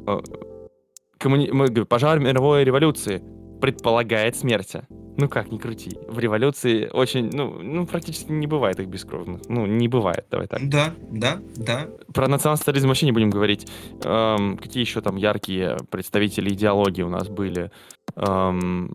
[1.17, 1.83] коммуни...
[1.83, 3.21] пожар мировой революции
[3.59, 4.73] предполагает смерть.
[5.17, 5.97] Ну как, не крути.
[6.07, 9.41] В революции очень, ну, ну, практически не бывает их бескровных.
[9.49, 10.69] Ну, не бывает, давай так.
[10.69, 11.87] Да, да, да.
[12.13, 13.67] Про национал-социализм вообще не будем говорить.
[14.03, 17.71] Эм, какие еще там яркие представители идеологии у нас были?
[18.15, 18.93] Эм,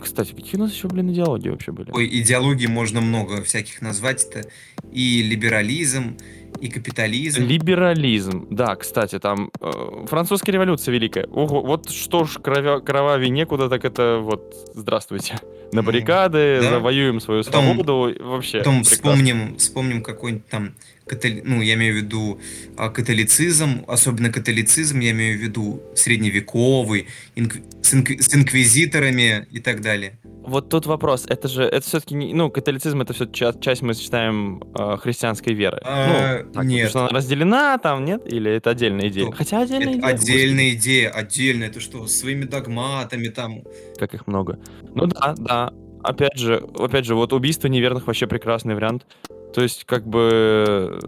[0.00, 1.90] кстати, какие у нас еще, блин, идеологии вообще были?
[1.90, 4.24] Ой, идеологии можно много всяких назвать.
[4.24, 4.48] Это
[4.92, 6.16] и либерализм,
[6.60, 7.42] и капитализм.
[7.42, 11.26] Либерализм, да, кстати, там э, французская революция великая.
[11.26, 15.40] Ого, вот что ж кровя, кровавее некуда, так это вот здравствуйте.
[15.72, 16.70] На баррикады, да.
[16.70, 18.58] завоюем свою потом, свободу, вообще.
[18.58, 18.96] Потом прекрасно.
[18.96, 20.74] вспомним, вспомним какой-нибудь там
[21.06, 21.42] католи...
[21.44, 22.40] ну, я имею в виду
[22.76, 27.56] а, католицизм, особенно католицизм, я имею в виду средневековый, инк...
[27.82, 28.10] с, инк...
[28.10, 30.18] с инквизиторами и так далее.
[30.24, 33.94] Вот тут вопрос, это же, это все-таки, не, ну, католицизм это все часть, часть мы
[33.94, 35.80] считаем э, христианской веры.
[35.84, 36.90] А, ну, так, нет.
[36.90, 38.30] Что она разделена там, нет?
[38.30, 39.26] Или это отдельная идея?
[39.26, 39.36] Что?
[39.36, 40.14] Хотя отдельная это идея.
[40.14, 40.80] Отдельная господи.
[40.80, 43.62] идея, отдельная, это что, своими догматами там.
[43.98, 44.58] Как их много.
[44.94, 45.72] Ну да, да.
[46.02, 49.06] Опять же, опять же, вот убийство неверных вообще прекрасный вариант.
[49.54, 50.98] То есть, как бы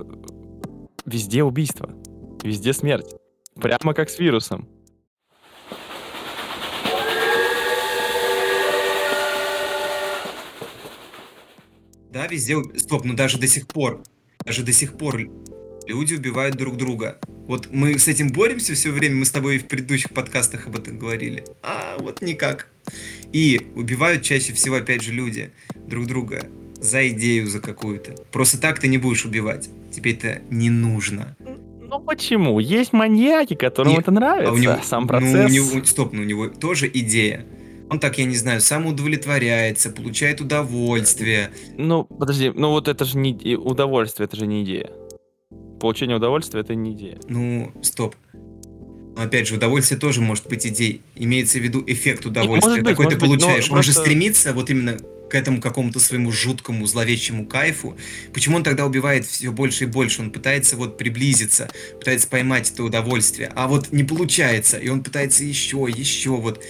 [1.04, 1.90] везде убийство,
[2.44, 3.16] везде смерть.
[3.56, 4.68] Прямо как с вирусом.
[12.12, 12.56] Да, везде...
[12.76, 14.04] Стоп, ну даже до сих пор,
[14.44, 15.28] даже до сих пор
[15.88, 17.18] люди убивают друг друга.
[17.48, 21.00] Вот мы с этим боремся все время, мы с тобой в предыдущих подкастах об этом
[21.00, 21.44] говорили.
[21.64, 22.68] А вот никак.
[23.32, 26.48] И убивают чаще всего, опять же, люди друг друга
[26.80, 28.14] за идею за какую-то.
[28.32, 29.68] Просто так ты не будешь убивать.
[29.92, 31.36] Тебе это не нужно.
[31.88, 32.58] Ну почему?
[32.58, 35.32] Есть маньяки, которым Нет, это нравится, а у него, сам процесс.
[35.32, 37.46] Ну, у него, стоп, ну у него тоже идея.
[37.88, 41.50] Он так, я не знаю, сам удовлетворяется, получает удовольствие.
[41.76, 44.90] Ну, подожди, ну вот это же не удовольствие, это же не идея.
[45.80, 47.18] Получение удовольствия это не идея.
[47.28, 48.16] Ну, стоп.
[49.16, 51.02] Но опять же, удовольствие тоже может быть идеей.
[51.14, 53.64] Имеется в виду эффект удовольствия, быть, какой ты получаешь.
[53.64, 53.92] Он просто...
[53.92, 54.98] же стремится вот именно
[55.28, 57.96] к этому какому-то своему жуткому, зловещему кайфу.
[58.32, 60.22] Почему он тогда убивает все больше и больше?
[60.22, 65.44] Он пытается вот приблизиться, пытается поймать это удовольствие, а вот не получается, и он пытается
[65.44, 66.62] еще, еще, вот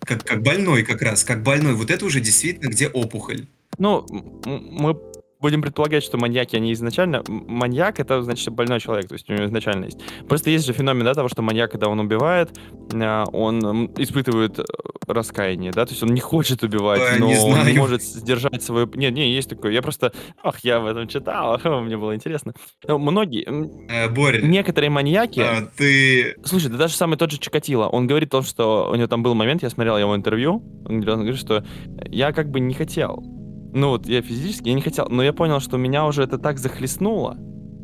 [0.00, 1.74] как, как больной как раз, как больной.
[1.74, 3.46] Вот это уже действительно где опухоль.
[3.78, 4.06] Ну,
[4.44, 4.94] мы
[5.42, 7.22] будем предполагать, что маньяки, они изначально...
[7.26, 9.98] Маньяк— это, значит, больной человек, то есть у него изначально есть.
[10.28, 12.56] Просто есть же феномен, да, того, что маньяк, когда он убивает,
[12.94, 14.62] а, он испытывает э,
[15.08, 18.62] раскаяние, да, то есть он не хочет убивать, Ой, но не он не может сдержать
[18.62, 18.88] свою...
[18.94, 19.72] Нет, не, есть такое.
[19.72, 20.12] Я просто...
[20.42, 22.54] Ах, я в этом читал, мне было интересно.
[22.86, 23.44] Но многие...
[23.90, 25.40] Э, Борь, Некоторые маньяки...
[25.40, 26.36] а, ты...
[26.44, 29.34] Слушай, да даже самый тот же Чикатило, он говорит то, что у него там был
[29.34, 31.64] момент, я смотрел его интервью, он говорит, что
[32.06, 33.41] я как бы не хотел,
[33.72, 36.58] ну вот я физически, я не хотел, но я понял, что меня уже это так
[36.58, 37.36] захлестнуло,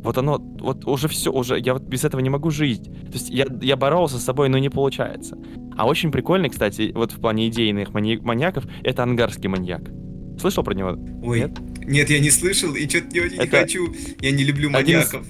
[0.03, 2.85] вот оно, вот уже все, уже, я вот без этого не могу жить.
[2.85, 5.37] То есть я, я боролся с собой, но не получается.
[5.77, 9.83] А очень прикольный, кстати, вот в плане идейных манья- маньяков, это ангарский маньяк.
[10.41, 10.91] Слышал про него?
[11.25, 11.59] Ой, Нет?
[11.85, 13.93] нет, я не слышал, и что-то не, не Это хочу.
[14.21, 15.27] Я не люблю один маньяков.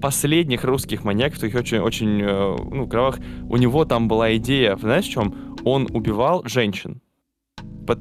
[0.00, 3.18] Последних русских маньяков, таких очень, очень, э, ну, кровавых,
[3.50, 5.56] у него там была идея, знаешь, в чем?
[5.62, 7.02] Он убивал женщин.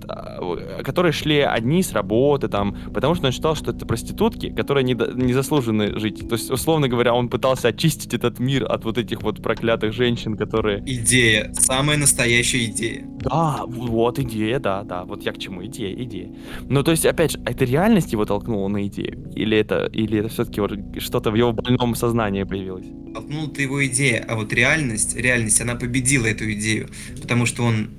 [0.07, 4.83] А, которые шли одни с работы, там, потому что он считал, что это проститутки, которые
[4.83, 6.27] не, не заслужены жить.
[6.27, 10.37] То есть, условно говоря, он пытался очистить этот мир от вот этих вот проклятых женщин,
[10.37, 10.83] которые...
[10.85, 13.05] Идея, самая настоящая идея.
[13.21, 16.33] Да, вот идея, да, да, вот я к чему, идея, идея.
[16.69, 19.31] Ну, то есть, опять же, это реальность его толкнула на идею?
[19.35, 22.87] Или это, или это все-таки вот что-то в его больном сознании появилось?
[23.13, 26.89] Толкнула-то его идея, а вот реальность, реальность, она победила эту идею,
[27.21, 27.89] потому что он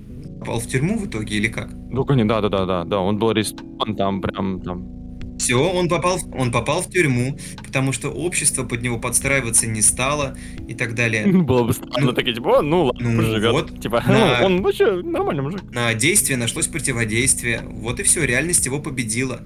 [0.41, 1.71] попал в тюрьму в итоге или как?
[1.91, 5.01] Ну, конечно, да, да, да, да, да, он был арестован там, прям там.
[5.39, 10.37] Все, он попал, он попал в тюрьму, потому что общество под него подстраиваться не стало
[10.69, 11.27] и так далее.
[11.43, 13.53] Было бы странно, такие, типа, «О, ну ладно, Ну, живет.
[13.53, 13.81] вот.
[13.81, 15.63] Типа, На- ну, он вообще нормальный мужик.
[15.73, 17.63] На действие нашлось противодействие.
[17.65, 19.41] Вот и все, реальность его победила.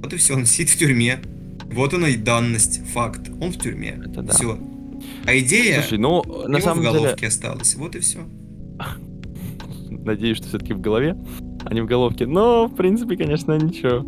[0.00, 1.18] Вот и все, он сидит в тюрьме.
[1.72, 3.28] Вот она и данность, факт.
[3.40, 4.00] Он в тюрьме.
[4.04, 4.32] Это да.
[4.34, 4.56] Все.
[5.26, 7.74] А идея Слушай, ну, на самом в деле, головке осталась.
[7.74, 8.20] Вот и все.
[10.04, 11.16] Надеюсь, что все-таки в голове,
[11.64, 12.26] а не в головке.
[12.26, 14.06] Но, в принципе, конечно, ничего.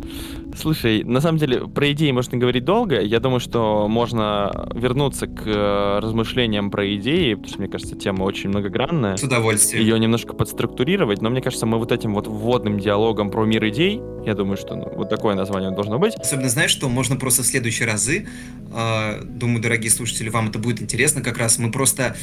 [0.57, 3.01] Слушай, на самом деле, про идеи можно говорить долго.
[3.01, 8.23] Я думаю, что можно вернуться к э, размышлениям про идеи, потому что, мне кажется, тема
[8.23, 9.17] очень многогранная.
[9.17, 9.83] С удовольствием.
[9.83, 14.01] Ее немножко подструктурировать, но мне кажется, мы вот этим вот вводным диалогом про мир идей,
[14.25, 16.15] я думаю, что ну, вот такое название должно быть.
[16.15, 18.27] Особенно, знаешь, что можно просто в следующие разы,
[18.73, 22.15] э, думаю, дорогие слушатели, вам это будет интересно как раз, мы просто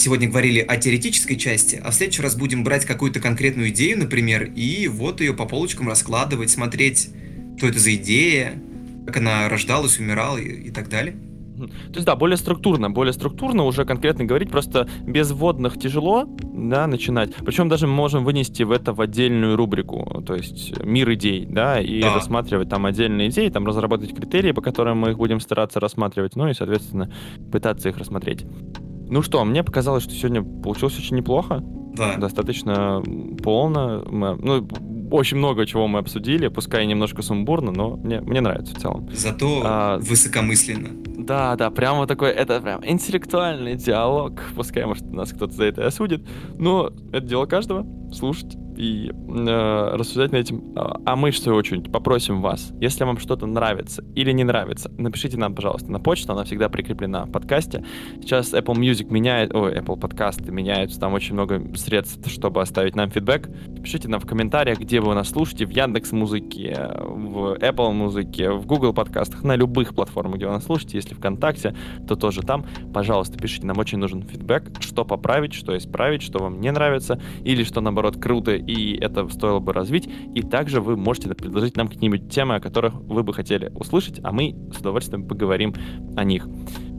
[0.00, 4.50] сегодня говорили о теоретической части, а в следующий раз будем брать какую-то конкретную идею, например,
[4.56, 7.10] и вот ее по полочкам раскладывать, смотреть,
[7.58, 8.54] что это за идея,
[9.06, 11.14] как она рождалась, умирала и, и так далее.
[11.60, 16.24] То есть, да, более структурно, более структурно уже конкретно говорить, просто без вводных тяжело,
[16.54, 17.34] да, начинать.
[17.34, 21.78] Причем даже мы можем вынести в это в отдельную рубрику, то есть мир идей, да,
[21.78, 22.14] и Да.
[22.14, 26.48] рассматривать там отдельные идеи, там разработать критерии, по которым мы их будем стараться рассматривать, ну
[26.48, 27.12] и, соответственно,
[27.52, 28.46] пытаться их рассмотреть.
[29.10, 31.62] Ну что, мне показалось, что сегодня получилось очень неплохо,
[31.96, 32.16] Да.
[32.16, 33.02] достаточно
[33.42, 34.68] полно, мы, ну,
[35.10, 39.08] очень много чего мы обсудили, пускай немножко сумбурно, но мне, мне нравится в целом.
[39.12, 40.90] Зато А, высокомысленно.
[41.18, 44.40] Да, да, прям вот такой, это прям интеллектуальный диалог.
[44.54, 46.24] Пускай, может, нас кто-то за это осудит.
[46.58, 50.72] Но это дело каждого слушать и э, рассуждать над этим.
[50.76, 54.90] А а мы, в свою очередь, попросим вас, если вам что-то нравится или не нравится,
[54.96, 57.84] напишите нам, пожалуйста, на почту, она всегда прикреплена в подкасте.
[58.20, 63.10] Сейчас Apple Music меняет, ой, Apple подкасты меняются, там очень много средств, чтобы оставить нам
[63.10, 63.50] фидбэк.
[63.82, 68.66] Пишите нам в комментариях, где вы нас слушаете, в Яндекс Музыке, в Apple Музыке, в
[68.66, 70.98] Google подкастах, на любых платформах, где вы нас слушаете.
[70.98, 71.74] Если ВКонтакте,
[72.06, 72.64] то тоже там.
[72.94, 77.64] Пожалуйста, пишите, нам очень нужен фидбэк, что поправить, что исправить, что вам не нравится, или
[77.64, 80.08] что, наоборот, круто, и это стоило бы развить.
[80.34, 84.32] И также вы можете предложить нам какие-нибудь темы, о которых вы бы хотели услышать, а
[84.32, 85.74] мы с удовольствием поговорим
[86.16, 86.46] о них.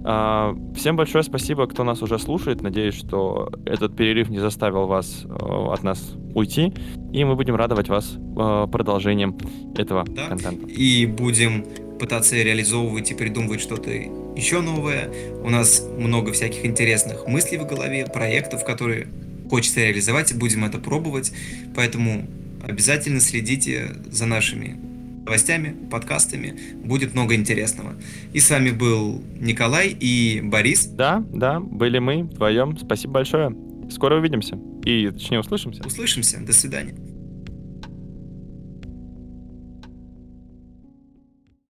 [0.04, 2.62] А, Всем большое спасибо, кто нас уже слушает.
[2.62, 6.74] Надеюсь, что этот перерыв не заставил вас э, от нас уйти.
[7.14, 9.38] И мы будем радовать вас э, продолжением
[9.76, 10.28] этого Да.
[10.28, 10.66] контента.
[10.68, 11.66] И будем
[12.00, 15.12] пытаться реализовывать и придумывать что-то еще новое.
[15.44, 19.08] У нас много всяких интересных мыслей в голове, проектов, которые
[19.52, 21.34] хочется реализовать, и будем это пробовать.
[21.76, 22.26] Поэтому
[22.64, 24.80] обязательно следите за нашими
[25.26, 26.58] новостями, подкастами.
[26.86, 27.96] Будет много интересного.
[28.32, 30.86] И с вами был Николай и Борис.
[30.86, 32.78] Да, да, были мы вдвоем.
[32.78, 33.54] Спасибо большое.
[33.92, 34.58] Скоро увидимся.
[34.86, 35.86] И, точнее, услышимся.
[35.86, 36.40] Услышимся.
[36.40, 36.96] До свидания.